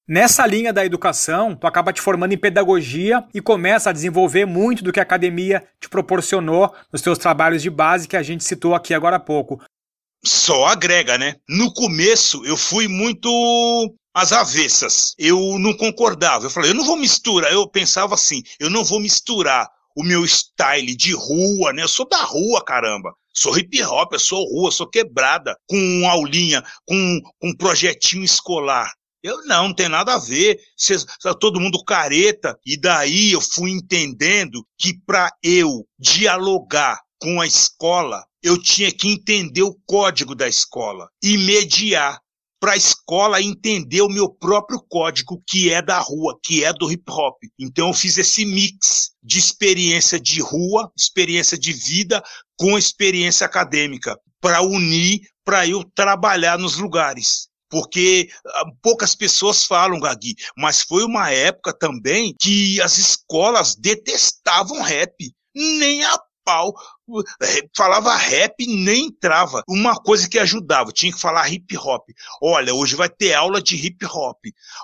[0.08, 4.82] Nessa linha da educação, tu acaba te formando em pedagogia e começa a desenvolver muito
[4.82, 8.74] do que a academia te proporcionou nos teus trabalhos de base que a gente citou
[8.74, 9.62] aqui agora há pouco.
[10.24, 11.36] Só agrega, né?
[11.48, 13.28] No começo eu fui muito
[14.12, 15.14] às avessas.
[15.18, 16.46] Eu não concordava.
[16.46, 17.52] Eu falei, eu não vou misturar.
[17.52, 21.82] Eu pensava assim, eu não vou misturar o meu style de rua, né?
[21.82, 23.14] Eu sou da rua, caramba.
[23.32, 28.92] Sou hip hop, eu sou rua, sou quebrada, com aulinha, com um projetinho escolar.
[29.22, 30.58] Eu não, não tem nada a ver.
[30.76, 31.06] Cês,
[31.40, 32.58] todo mundo careta.
[32.66, 39.08] E daí eu fui entendendo que para eu dialogar com a escola, eu tinha que
[39.08, 42.20] entender o código da escola e mediar.
[42.60, 46.90] para a escola entender o meu próprio código, que é da rua, que é do
[46.92, 47.36] hip hop.
[47.58, 52.22] Então eu fiz esse mix de experiência de rua, experiência de vida
[52.56, 59.98] com experiência acadêmica, para unir, para eu trabalhar nos lugares porque ah, poucas pessoas falam
[59.98, 65.14] Gagui, mas foi uma época também que as escolas detestavam rap.
[65.54, 66.74] Nem a pau.
[67.76, 69.62] Falava rap nem entrava.
[69.68, 72.08] Uma coisa que ajudava, tinha que falar hip hop.
[72.42, 74.38] Olha, hoje vai ter aula de hip hop.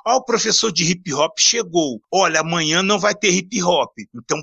[0.07, 2.01] Ó, o professor de hip hop chegou.
[2.13, 3.93] Olha, amanhã não vai ter hip hop.
[4.15, 4.43] Então,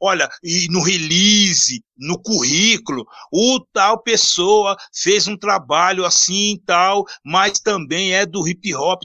[0.00, 7.04] olha, e no release, no currículo, o tal pessoa fez um trabalho assim e tal,
[7.24, 9.02] mas também é do hip hop.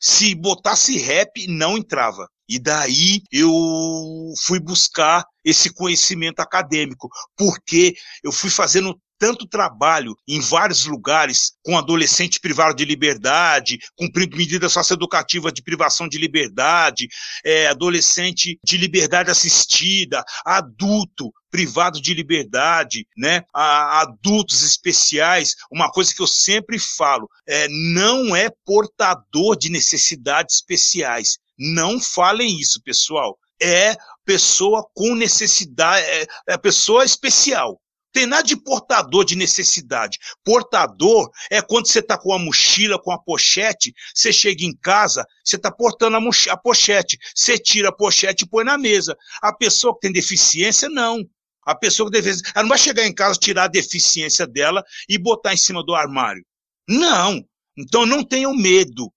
[0.00, 2.28] Se botasse rap, não entrava.
[2.52, 3.50] E daí eu
[4.42, 11.78] fui buscar esse conhecimento acadêmico, porque eu fui fazendo tanto trabalho em vários lugares com
[11.78, 17.08] adolescente privado de liberdade, cumprindo medidas socioeducativas de privação de liberdade,
[17.42, 23.42] é, adolescente de liberdade assistida, adulto privado de liberdade, né?
[23.54, 30.56] A, adultos especiais, uma coisa que eu sempre falo, é, não é portador de necessidades
[30.56, 33.38] especiais, não falem isso, pessoal.
[33.60, 37.80] É pessoa com necessidade, é, é pessoa especial.
[38.12, 40.18] Tem nada de portador de necessidade.
[40.44, 45.24] Portador é quando você está com a mochila, com a pochete, você chega em casa,
[45.42, 47.16] você está portando a, a pochete.
[47.34, 49.16] Você tira a pochete e põe na mesa.
[49.40, 51.24] A pessoa que tem deficiência, não.
[51.64, 55.16] A pessoa que deficiência, ela não vai chegar em casa, tirar a deficiência dela e
[55.16, 56.44] botar em cima do armário.
[56.86, 57.42] Não.
[57.78, 59.10] Então não tenham medo.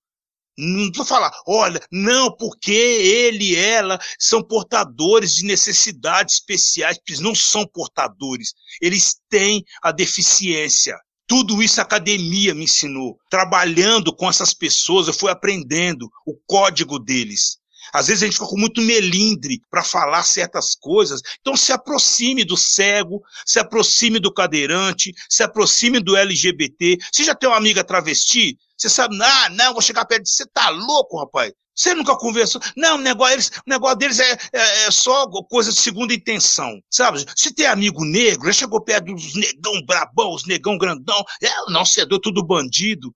[0.58, 7.20] Não vou falar, olha, não, porque ele e ela são portadores de necessidades especiais, eles
[7.20, 10.98] não são portadores, eles têm a deficiência.
[11.28, 13.18] Tudo isso a academia me ensinou.
[13.30, 17.58] Trabalhando com essas pessoas, eu fui aprendendo o código deles.
[17.94, 21.22] Às vezes a gente fica com muito melindre para falar certas coisas.
[21.40, 26.98] Então se aproxime do cego, se aproxime do cadeirante, se aproxime do LGBT.
[27.12, 28.58] Você já tem uma amiga travesti?
[28.78, 31.52] Você sabe, ah, não, vou chegar perto de você, tá louco, rapaz?
[31.76, 32.62] Você nunca conversou?
[32.76, 36.80] Não, o negócio, deles, o negócio deles é, é, é, só coisa de segunda intenção,
[36.90, 37.26] sabe?
[37.36, 41.82] Se tem amigo negro, já chegou perto dos negão brabão, os negão grandão, é, não,
[41.82, 43.14] é tudo bandido,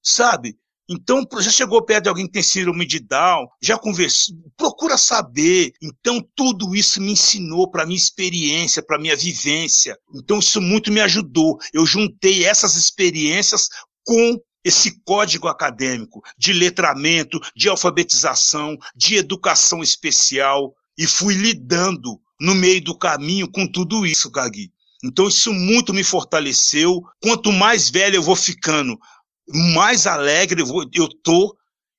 [0.00, 0.56] sabe?
[0.88, 5.72] Então, já chegou perto de alguém que tem síndrome de Down, já conversou, procura saber.
[5.82, 9.98] Então, tudo isso me ensinou para minha experiência, para minha vivência.
[10.14, 11.58] Então, isso muito me ajudou.
[11.72, 13.68] Eu juntei essas experiências
[14.04, 22.54] com esse código acadêmico de letramento, de alfabetização, de educação especial e fui lidando no
[22.54, 24.72] meio do caminho com tudo isso, Gagui.
[25.04, 27.00] Então isso muito me fortaleceu.
[27.22, 28.98] Quanto mais velho eu vou ficando,
[29.48, 30.62] mais alegre
[30.94, 31.56] eu, tô.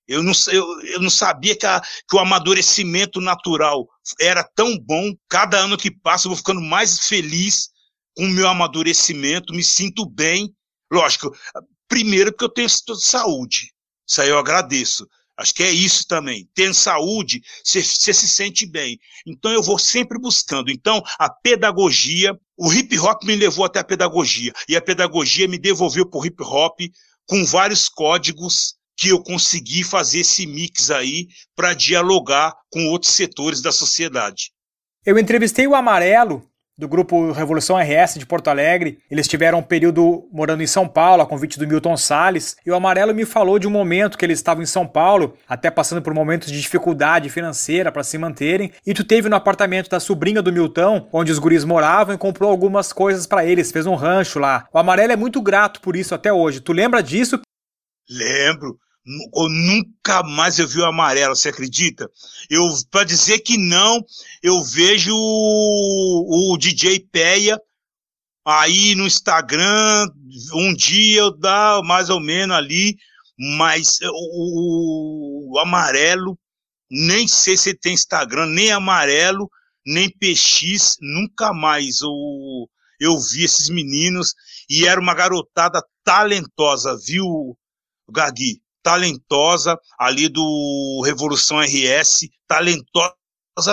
[0.07, 3.87] Eu não, eu, eu não sabia que, a, que o amadurecimento natural
[4.19, 5.13] era tão bom.
[5.29, 7.69] Cada ano que passa eu vou ficando mais feliz
[8.15, 10.53] com o meu amadurecimento, me sinto bem.
[10.91, 11.35] Lógico,
[11.87, 13.73] primeiro porque eu tenho saúde.
[14.07, 15.05] Isso aí eu agradeço.
[15.37, 16.49] Acho que é isso também.
[16.55, 18.99] Tendo saúde, você se sente bem.
[19.25, 20.71] Então eu vou sempre buscando.
[20.71, 24.51] Então a pedagogia, o hip hop me levou até a pedagogia.
[24.67, 26.79] E a pedagogia me devolveu para o hip hop
[27.27, 33.61] com vários códigos que eu consegui fazer esse mix aí para dialogar com outros setores
[33.61, 34.51] da sociedade.
[35.05, 38.99] Eu entrevistei o Amarelo do grupo Revolução RS de Porto Alegre.
[39.09, 42.75] Eles tiveram um período morando em São Paulo, a convite do Milton Salles, e o
[42.75, 46.13] Amarelo me falou de um momento que eles estavam em São Paulo, até passando por
[46.13, 50.53] momentos de dificuldade financeira para se manterem, e tu teve no apartamento da sobrinha do
[50.53, 54.67] Milton, onde os guris moravam, e comprou algumas coisas para eles, fez um rancho lá.
[54.71, 56.59] O Amarelo é muito grato por isso até hoje.
[56.59, 57.39] Tu lembra disso?
[58.09, 58.77] Lembro
[59.35, 62.09] eu nunca mais eu vi o amarelo, você acredita?
[62.49, 64.03] Eu para dizer que não,
[64.43, 67.59] eu vejo o, o DJ Peia
[68.45, 70.07] aí no Instagram,
[70.53, 72.97] um dia eu dá mais ou menos ali,
[73.37, 76.37] mas o, o amarelo,
[76.89, 79.49] nem sei se tem Instagram, nem amarelo,
[79.85, 84.33] nem PX, nunca mais eu, eu vi esses meninos
[84.69, 87.57] e era uma garotada talentosa, viu,
[88.09, 88.61] Gagui?
[88.87, 93.13] Talentosa ali do Revolução RS, talentosa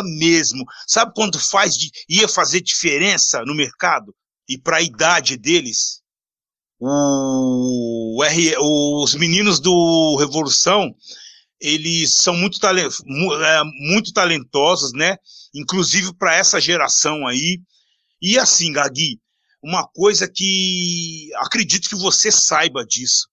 [0.02, 0.64] mesmo.
[0.88, 4.12] Sabe quando faz de, ia fazer diferença no mercado
[4.48, 6.00] e para a idade deles?
[6.80, 10.92] O, R, os meninos do Revolução,
[11.60, 15.16] eles são muito, é, muito talentosos, né?
[15.54, 17.60] Inclusive para essa geração aí.
[18.20, 19.20] E assim, Gagui,
[19.62, 23.32] uma coisa que acredito que você saiba disso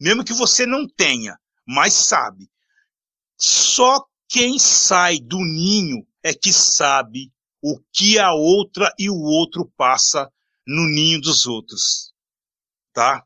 [0.00, 2.50] mesmo que você não tenha, mas sabe.
[3.36, 7.32] Só quem sai do ninho é que sabe
[7.62, 10.30] o que a outra e o outro passa
[10.66, 12.12] no ninho dos outros,
[12.92, 13.24] tá?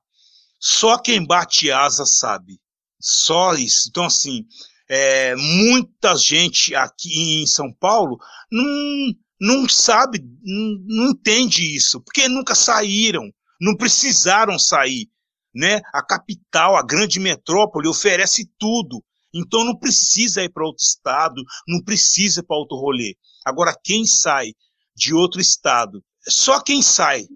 [0.59, 2.61] Só quem bate asa sabe.
[3.01, 3.89] Só isso.
[3.89, 4.47] Então, assim,
[4.89, 8.17] é, muita gente aqui em São Paulo
[8.51, 13.29] não, não sabe, não, não entende isso, porque nunca saíram,
[13.61, 15.11] não precisaram sair.
[15.55, 15.81] Né?
[15.93, 19.03] A capital, a grande metrópole oferece tudo.
[19.35, 23.17] Então não precisa ir para outro estado, não precisa ir para outro rolê.
[23.45, 24.53] Agora, quem sai
[24.95, 27.27] de outro estado, só quem sai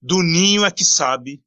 [0.00, 1.42] do ninho é que sabe.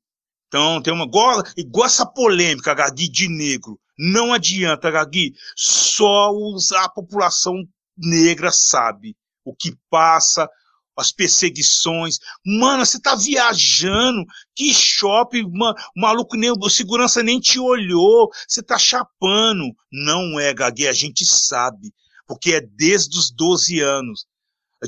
[0.47, 1.05] Então, tem uma.
[1.05, 3.79] Igual, igual essa polêmica, Gagui, de negro.
[3.97, 5.33] Não adianta, Gagui.
[5.55, 6.31] Só
[6.75, 7.55] a população
[7.97, 10.47] negra sabe o que passa,
[10.95, 12.19] as perseguições.
[12.45, 14.23] Mano, você tá viajando,
[14.55, 19.73] que shopping, mano, o maluco nem, o segurança nem te olhou, você tá chapando.
[19.91, 21.93] Não é, Gagui, a gente sabe,
[22.27, 24.25] porque é desde os 12 anos.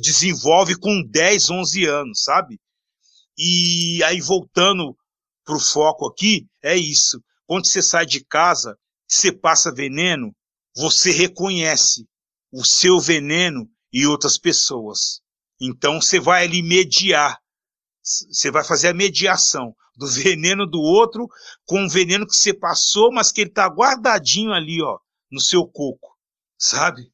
[0.01, 2.59] Desenvolve com 10, 11 anos, sabe?
[3.37, 4.95] E aí, voltando
[5.45, 7.21] pro foco aqui, é isso.
[7.45, 8.77] Quando você sai de casa,
[9.07, 10.35] você passa veneno,
[10.75, 12.05] você reconhece
[12.51, 15.21] o seu veneno e outras pessoas.
[15.59, 17.37] Então você vai ali mediar,
[18.03, 21.27] você vai fazer a mediação do veneno do outro
[21.65, 24.97] com o veneno que você passou, mas que ele está guardadinho ali, ó,
[25.31, 26.15] no seu coco,
[26.57, 27.09] sabe?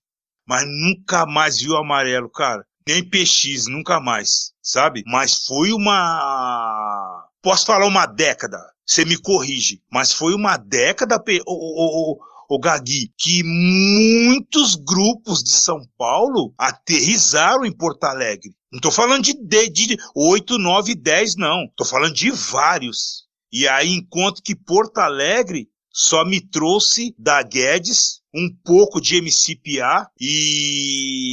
[0.47, 2.65] Mas nunca mais viu amarelo, cara.
[2.87, 5.03] Nem PX, nunca mais, sabe?
[5.05, 7.27] Mas foi uma.
[7.41, 12.19] Posso falar uma década, você me corrige, mas foi uma década, o,
[12.53, 18.53] o Gagui, que muitos grupos de São Paulo aterrizaram em Porto Alegre.
[18.69, 21.63] Não estou falando de, de, de 8, 9, 10, não.
[21.63, 23.23] Estou falando de vários.
[23.53, 30.09] E aí, enquanto que Porto Alegre só me trouxe da Guedes um pouco de MCPA
[30.19, 31.31] e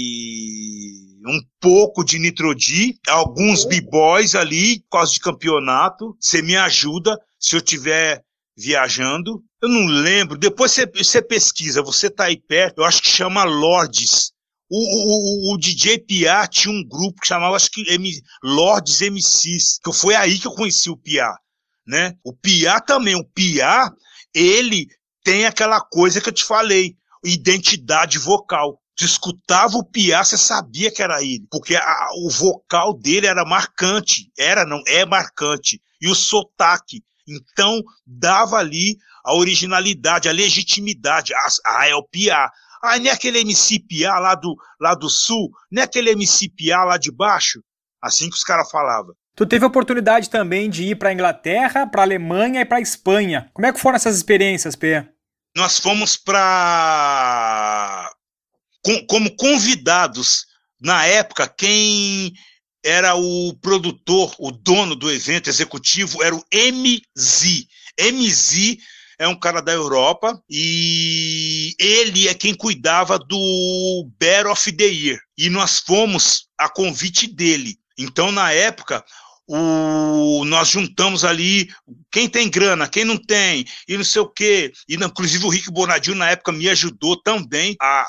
[1.26, 6.16] um pouco de Nitrodi, alguns b-boys ali, por causa de campeonato.
[6.20, 8.22] Você me ajuda se eu tiver
[8.56, 9.42] viajando.
[9.60, 10.38] Eu não lembro.
[10.38, 12.78] Depois você, você pesquisa, você tá aí perto.
[12.78, 14.32] Eu acho que chama Lords.
[14.70, 18.10] O, o, o, DJ Pia tinha um grupo que chamava, acho que M,
[18.42, 21.26] Lords MCs, que foi aí que eu conheci o Pia,
[21.86, 22.14] né?
[22.22, 23.90] O Pia também, o Pia,
[24.34, 24.86] ele
[25.24, 26.94] tem aquela coisa que eu te falei,
[27.24, 28.78] identidade vocal.
[28.94, 33.46] Tu escutava o Pia, você sabia que era ele, porque a, o vocal dele era
[33.46, 37.02] marcante, era, não, é marcante, e o sotaque.
[37.26, 38.98] Então, dava ali
[39.28, 41.34] a originalidade, a legitimidade.
[41.66, 42.50] Ah, é o Piá.
[42.82, 46.48] Ah, nem é aquele MC Piá lá do, lá do sul, nem é aquele MC
[46.48, 47.60] Piá lá de baixo.
[48.02, 49.14] Assim que os caras falavam.
[49.36, 53.50] Tu teve a oportunidade também de ir para Inglaterra, para Alemanha e para Espanha.
[53.52, 55.06] Como é que foram essas experiências, P?
[55.54, 58.10] Nós fomos para
[58.82, 60.46] Com, como convidados
[60.80, 62.32] na época quem
[62.82, 67.66] era o produtor, o dono do evento executivo, era o MZ.
[68.00, 68.78] MZ
[69.18, 75.18] é um cara da Europa e ele é quem cuidava do Bear of the Year.
[75.36, 77.76] E nós fomos a convite dele.
[77.98, 79.04] Então, na época,
[79.46, 81.68] o, nós juntamos ali
[82.12, 84.72] quem tem grana, quem não tem, e não sei o quê.
[84.88, 88.06] E, inclusive, o Rick Bonadil, na época, me ajudou também a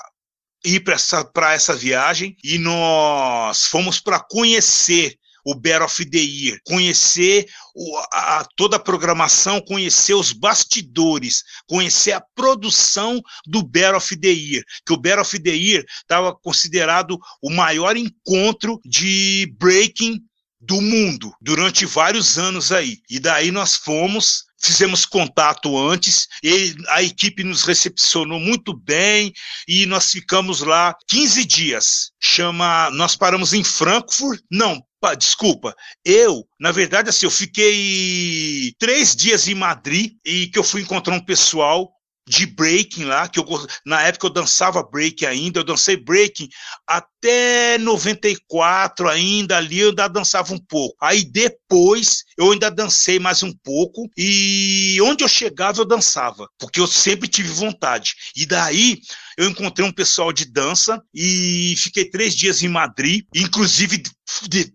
[0.63, 5.15] ir para essa, essa viagem e nós fomos para conhecer
[5.49, 12.11] o Bear of the Year, conhecer o, a, toda a programação, conhecer os bastidores, conhecer
[12.11, 17.17] a produção do Bear of the Year, que o Bear of the Year estava considerado
[17.41, 20.21] o maior encontro de breaking
[20.61, 22.99] do mundo durante vários anos aí.
[23.09, 29.33] E daí nós fomos fizemos contato antes, e a equipe nos recepcionou muito bem
[29.67, 32.11] e nós ficamos lá 15 dias.
[32.19, 34.83] Chama, nós paramos em Frankfurt, não,
[35.17, 35.73] desculpa,
[36.03, 41.15] eu, na verdade, assim, eu fiquei três dias em Madrid e que eu fui encontrar
[41.15, 41.89] um pessoal
[42.29, 43.45] de breaking lá, que eu,
[43.83, 46.47] na época eu dançava breaking ainda, eu dancei breaking
[46.85, 50.95] até 94 ainda, ali eu ainda dançava um pouco.
[51.01, 56.79] Aí depois eu ainda dancei mais um pouco e onde eu chegava eu dançava, porque
[56.79, 58.13] eu sempre tive vontade.
[58.35, 58.99] E daí
[59.39, 64.03] eu encontrei um pessoal de dança e fiquei três dias em Madrid, inclusive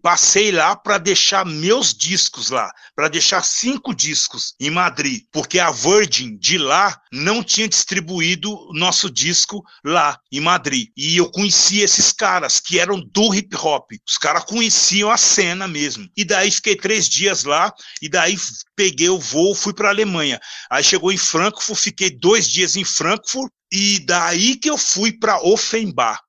[0.02, 5.70] passei lá para deixar meus discos lá, para deixar cinco discos em Madrid, porque a
[5.70, 10.88] Virgin de lá não tinha distribuído nosso disco lá em Madrid.
[10.96, 13.90] E eu conheci esses caras que eram do hip hop.
[14.08, 16.08] Os caras conheciam a cena mesmo.
[16.16, 18.34] E daí fiquei três dias lá e daí
[18.74, 20.40] peguei o voo, fui para a Alemanha.
[20.70, 25.42] Aí chegou em Frankfurt, fiquei dois dias em Frankfurt e daí que eu fui para
[25.42, 26.20] Offenbach.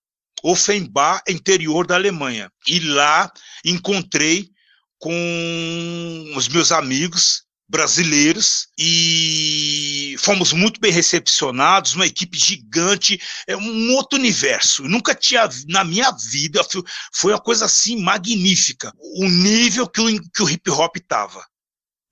[0.43, 2.51] Offenbach, interior da Alemanha.
[2.65, 3.31] E lá
[3.63, 4.49] encontrei
[4.97, 13.93] com os meus amigos brasileiros e fomos muito bem recepcionados, uma equipe gigante, é um
[13.93, 14.83] outro universo.
[14.83, 16.61] Eu nunca tinha na minha vida
[17.13, 21.45] foi uma coisa assim magnífica, o nível que o, que o hip hop estava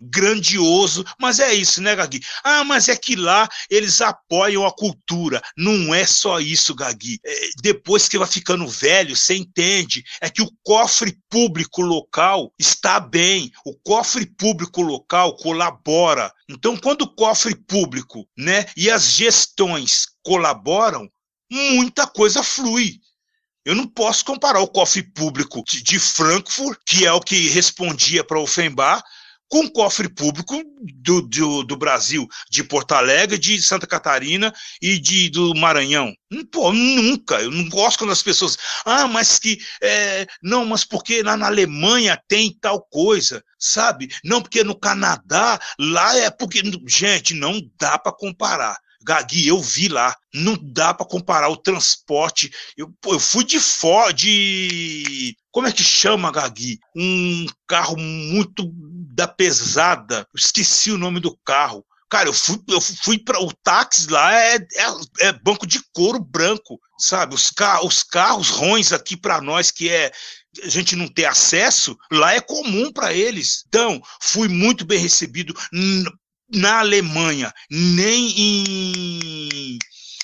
[0.09, 2.21] grandioso, mas é isso, né, Gagui?
[2.43, 5.41] Ah, mas é que lá eles apoiam a cultura.
[5.57, 7.19] Não é só isso, Gagui.
[7.25, 10.03] É, depois que vai ficando velho, você entende.
[10.21, 16.31] É que o cofre público local está bem, o cofre público local colabora.
[16.49, 21.09] Então, quando o cofre público, né, e as gestões colaboram,
[21.51, 22.99] muita coisa flui.
[23.65, 28.39] Eu não posso comparar o cofre público de Frankfurt, que é o que respondia para
[28.39, 29.01] Offenbach,
[29.53, 34.51] com o cofre público do, do, do, Brasil, de Porto Alegre, de Santa Catarina
[34.81, 36.11] e de, do Maranhão.
[36.51, 37.39] Pô, nunca.
[37.39, 38.57] Eu não gosto quando as pessoas.
[38.83, 39.59] Ah, mas que.
[39.79, 44.09] É, não, mas porque lá na Alemanha tem tal coisa, sabe?
[44.23, 46.63] Não, porque no Canadá, lá é porque.
[46.87, 48.75] Gente, não dá para comparar.
[49.03, 50.15] Gagui, eu vi lá.
[50.33, 52.51] Não dá para comparar o transporte.
[52.77, 55.35] Eu, eu fui de fora, de.
[55.51, 56.79] Como é que chama, Gagui?
[56.95, 58.71] Um carro muito
[59.13, 60.27] da pesada.
[60.35, 61.85] esqueci o nome do carro.
[62.09, 66.19] Cara, eu fui, eu fui para o táxi lá, é, é, é, banco de couro
[66.19, 67.33] branco, sabe?
[67.33, 70.11] Os, car os carros ruins aqui para nós, que é
[70.63, 73.63] a gente não ter acesso, lá é comum para eles.
[73.67, 75.55] Então, fui muito bem recebido
[76.51, 79.79] na Alemanha, nem em,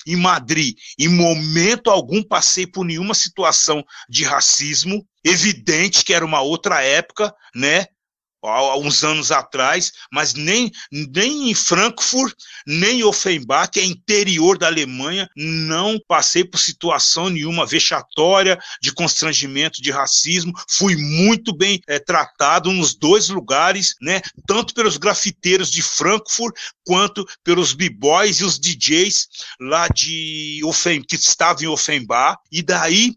[0.06, 0.76] em Madrid.
[0.98, 5.06] Em momento algum passei por nenhuma situação de racismo.
[5.24, 7.86] Evidente que era uma outra época, né?
[8.42, 12.34] Há uns anos atrás, mas nem, nem em Frankfurt,
[12.66, 18.92] nem em Offenbach, que é interior da Alemanha, não passei por situação nenhuma vexatória de
[18.92, 20.52] constrangimento, de racismo.
[20.68, 24.20] Fui muito bem é, tratado nos dois lugares, né?
[24.46, 29.28] tanto pelos grafiteiros de Frankfurt, quanto pelos b-boys e os DJs
[29.60, 30.60] lá de
[31.06, 32.38] que estavam em Offenbach.
[32.50, 33.14] E daí,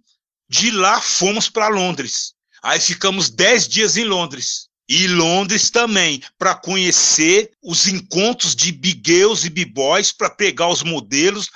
[0.49, 2.33] de lá, fomos para Londres.
[2.61, 9.01] Aí ficamos dez dias em Londres e Londres também, para conhecer os encontros de big
[9.05, 11.49] girls e b-boys, para pegar os modelos,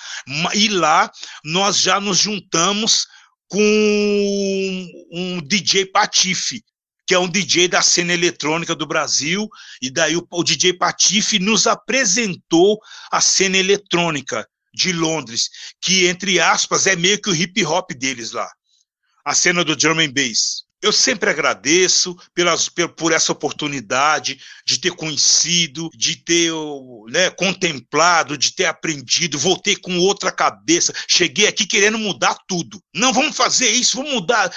[0.53, 1.11] e lá
[1.43, 3.05] nós já nos juntamos
[3.49, 6.63] com um DJ Patife,
[7.05, 9.47] que é um DJ da cena eletrônica do Brasil,
[9.81, 12.79] e daí o, o DJ Patife nos apresentou
[13.11, 15.49] a cena eletrônica de Londres,
[15.81, 18.49] que, entre aspas, é meio que o hip hop deles lá,
[19.25, 20.66] a cena do and bass.
[20.81, 26.51] Eu sempre agradeço pelas, por essa oportunidade de ter conhecido, de ter
[27.09, 29.39] né, contemplado, de ter aprendido.
[29.39, 30.93] Voltei com outra cabeça.
[31.07, 32.79] Cheguei aqui querendo mudar tudo.
[32.93, 34.51] Não, vamos fazer isso, vamos mudar.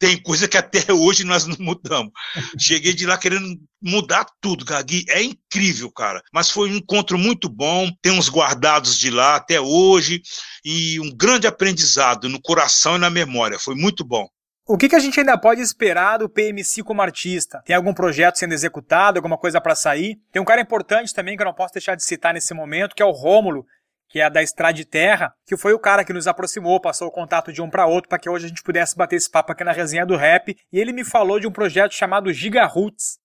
[0.00, 2.10] Tem coisa que até hoje nós não mudamos.
[2.58, 5.04] Cheguei de lá querendo mudar tudo, Gagui.
[5.08, 6.22] É incrível, cara.
[6.32, 7.88] Mas foi um encontro muito bom.
[8.02, 10.22] Tem uns guardados de lá até hoje.
[10.64, 13.58] E um grande aprendizado no coração e na memória.
[13.58, 14.26] Foi muito bom.
[14.72, 17.60] O que, que, a gente ainda pode esperar do PMC como artista?
[17.66, 20.16] Tem algum projeto sendo executado, alguma coisa para sair?
[20.30, 23.02] Tem um cara importante também que eu não posso deixar de citar nesse momento, que
[23.02, 23.66] é o Rômulo,
[24.08, 27.10] que é da Estrada de Terra, que foi o cara que nos aproximou, passou o
[27.10, 29.64] contato de um para outro para que hoje a gente pudesse bater esse papo aqui
[29.64, 30.56] na resenha do rap.
[30.72, 33.18] E ele me falou de um projeto chamado Giga Roots.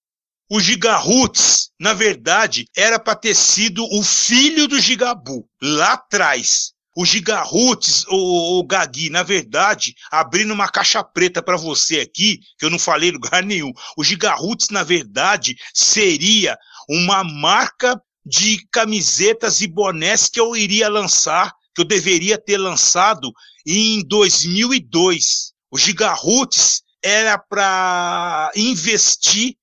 [0.50, 6.75] O Gigaroots, na verdade, era para ter sido o filho do Gigabu, lá atrás.
[6.96, 12.66] O Gigaroots, o, o Gagui, na verdade, abrindo uma caixa preta para você aqui, que
[12.66, 13.74] eu não falei lugar nenhum.
[13.98, 16.58] O Gigaroots, na verdade, seria
[16.90, 23.30] uma marca de camisetas e bonés que eu iria lançar, que eu deveria ter lançado
[23.68, 25.52] em 2002.
[25.70, 29.56] O Gigaroots era para investir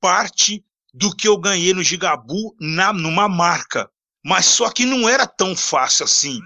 [0.00, 3.88] parte do que eu ganhei no Gigabu na, numa marca.
[4.24, 6.40] Mas só que não era tão fácil assim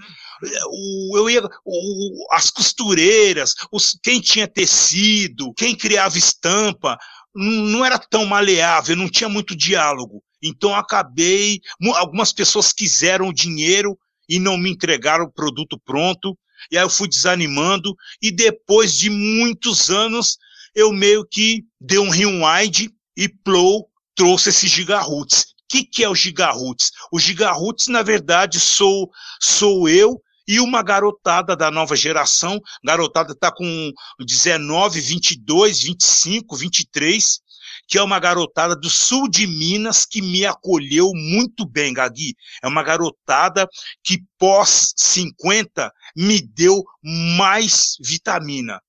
[0.69, 6.97] o, eu ia, o, as costureiras, os, quem tinha tecido, quem criava estampa,
[7.33, 10.23] não era tão maleável, não tinha muito diálogo.
[10.41, 11.59] Então acabei,
[11.95, 13.97] algumas pessoas quiseram o dinheiro
[14.29, 16.37] e não me entregaram o produto pronto.
[16.71, 20.37] E aí eu fui desanimando e depois de muitos anos
[20.73, 25.41] eu meio que dei um rewind e Plow trouxe esse gigaroots.
[25.41, 26.91] O que, que é o gigaroots?
[27.11, 29.09] O gigaroots, na verdade, sou,
[29.41, 32.59] sou eu e uma garotada da nova geração.
[32.83, 37.39] Garotada está com 19, 22, 25, 23,
[37.87, 42.35] que é uma garotada do sul de Minas que me acolheu muito bem, Gagui.
[42.63, 43.67] É uma garotada
[44.03, 48.81] que pós 50 me deu mais vitamina.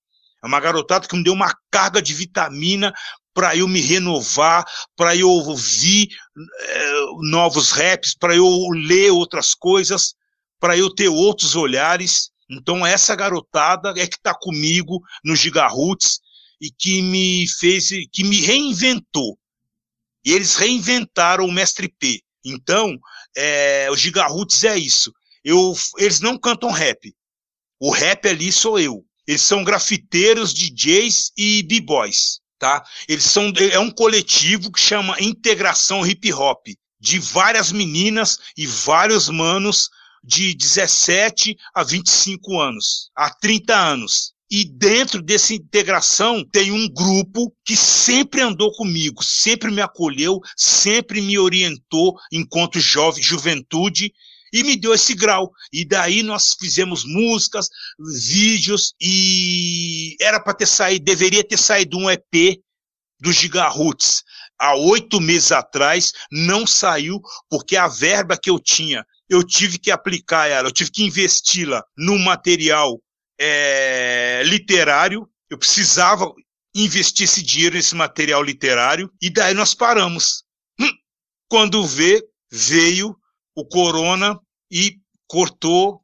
[0.43, 2.93] É uma garotada que me deu uma carga de vitamina
[3.37, 4.65] para eu me renovar,
[4.97, 6.91] para eu ouvir é,
[7.21, 10.15] novos raps, para eu ler outras coisas,
[10.61, 12.31] para eu ter outros olhares.
[12.49, 16.21] Então essa garotada é que está comigo no Gigaroots
[16.61, 19.39] e que me fez, que me reinventou.
[20.25, 22.21] E eles reinventaram o Mestre P.
[22.45, 22.99] Então,
[23.37, 25.13] é, o Gigaroots é isso.
[25.45, 27.15] Eu, eles não cantam rap.
[27.79, 29.05] O rap ali sou eu.
[29.27, 32.85] Eles são grafiteiros, DJs e b-boys, tá?
[33.09, 36.67] Eles são é um coletivo que chama Integração Hip Hop,
[37.01, 39.91] de várias meninas e vários manos
[40.27, 44.33] de 17 a 25 anos, a 30 anos.
[44.51, 51.21] E dentro dessa integração tem um grupo que sempre andou comigo, sempre me acolheu, sempre
[51.21, 54.13] me orientou enquanto jovem, juventude
[54.53, 55.51] e me deu esse grau.
[55.73, 57.69] E daí nós fizemos músicas,
[57.99, 62.61] vídeos e era para ter saído, deveria ter saído um EP
[63.21, 64.23] do Gigaroots
[64.59, 69.91] há oito meses atrás, não saiu porque a verba que eu tinha, eu tive que
[69.91, 73.01] aplicar ela, eu tive que investi-la no material
[73.39, 76.33] é, literário, eu precisava
[76.75, 80.45] investir esse dinheiro nesse material literário, e daí nós paramos.
[80.79, 80.91] Hum,
[81.49, 83.17] quando vê, veio
[83.55, 84.39] o corona
[84.71, 86.03] e cortou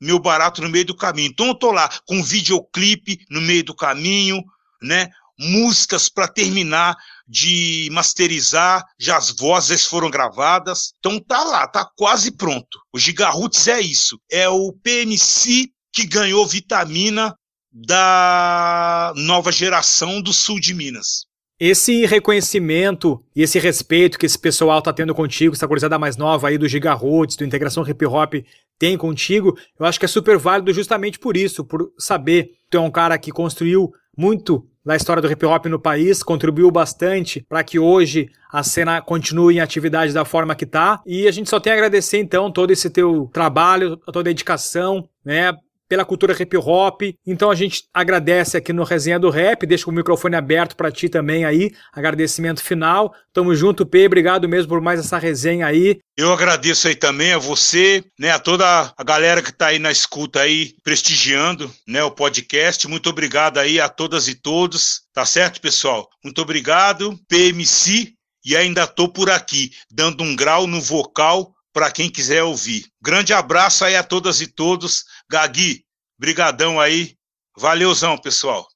[0.00, 1.30] meu barato no meio do caminho.
[1.30, 4.42] Então eu tô lá com um videoclipe no meio do caminho,
[4.82, 5.08] né?
[5.38, 6.96] Músicas para terminar
[7.26, 10.92] de masterizar, já as vozes foram gravadas.
[10.98, 12.78] Então tá lá, tá quase pronto.
[12.92, 17.34] O Gigaroots é isso, é o PMC que ganhou vitamina
[17.72, 21.26] da nova geração do sul de Minas.
[21.58, 26.48] Esse reconhecimento e esse respeito que esse pessoal tá tendo contigo, essa coisa mais nova
[26.48, 28.34] aí do Gigaroots, do Integração Hip Hop,
[28.78, 32.76] tem contigo, eu acho que é super válido justamente por isso, por saber que tu
[32.76, 37.44] é um cara que construiu muito da história do hip hop no país, contribuiu bastante
[37.48, 41.00] para que hoje a cena continue em atividade da forma que tá.
[41.06, 45.08] E a gente só tem a agradecer então todo esse teu trabalho, a tua dedicação,
[45.24, 45.52] né?
[45.94, 47.02] Pela cultura hip hop.
[47.24, 51.08] Então a gente agradece aqui no Resenha do Rap, deixa o microfone aberto para ti
[51.08, 51.70] também aí.
[51.92, 53.14] Agradecimento final.
[53.32, 54.06] Tamo junto, P.
[54.06, 56.00] Obrigado mesmo por mais essa resenha aí.
[56.16, 59.92] Eu agradeço aí também a você, né, a toda a galera que tá aí na
[59.92, 62.88] escuta aí, prestigiando, né, o podcast.
[62.88, 65.02] Muito obrigado aí a todas e todos.
[65.12, 66.08] Tá certo, pessoal?
[66.24, 67.16] Muito obrigado.
[67.28, 68.14] PMC
[68.44, 72.86] e ainda tô por aqui, dando um grau no vocal para quem quiser ouvir.
[73.02, 75.04] Grande abraço aí a todas e todos.
[75.28, 75.83] Gagui,
[76.18, 77.16] brigadão aí.
[77.56, 78.66] Valeuzão, pessoal.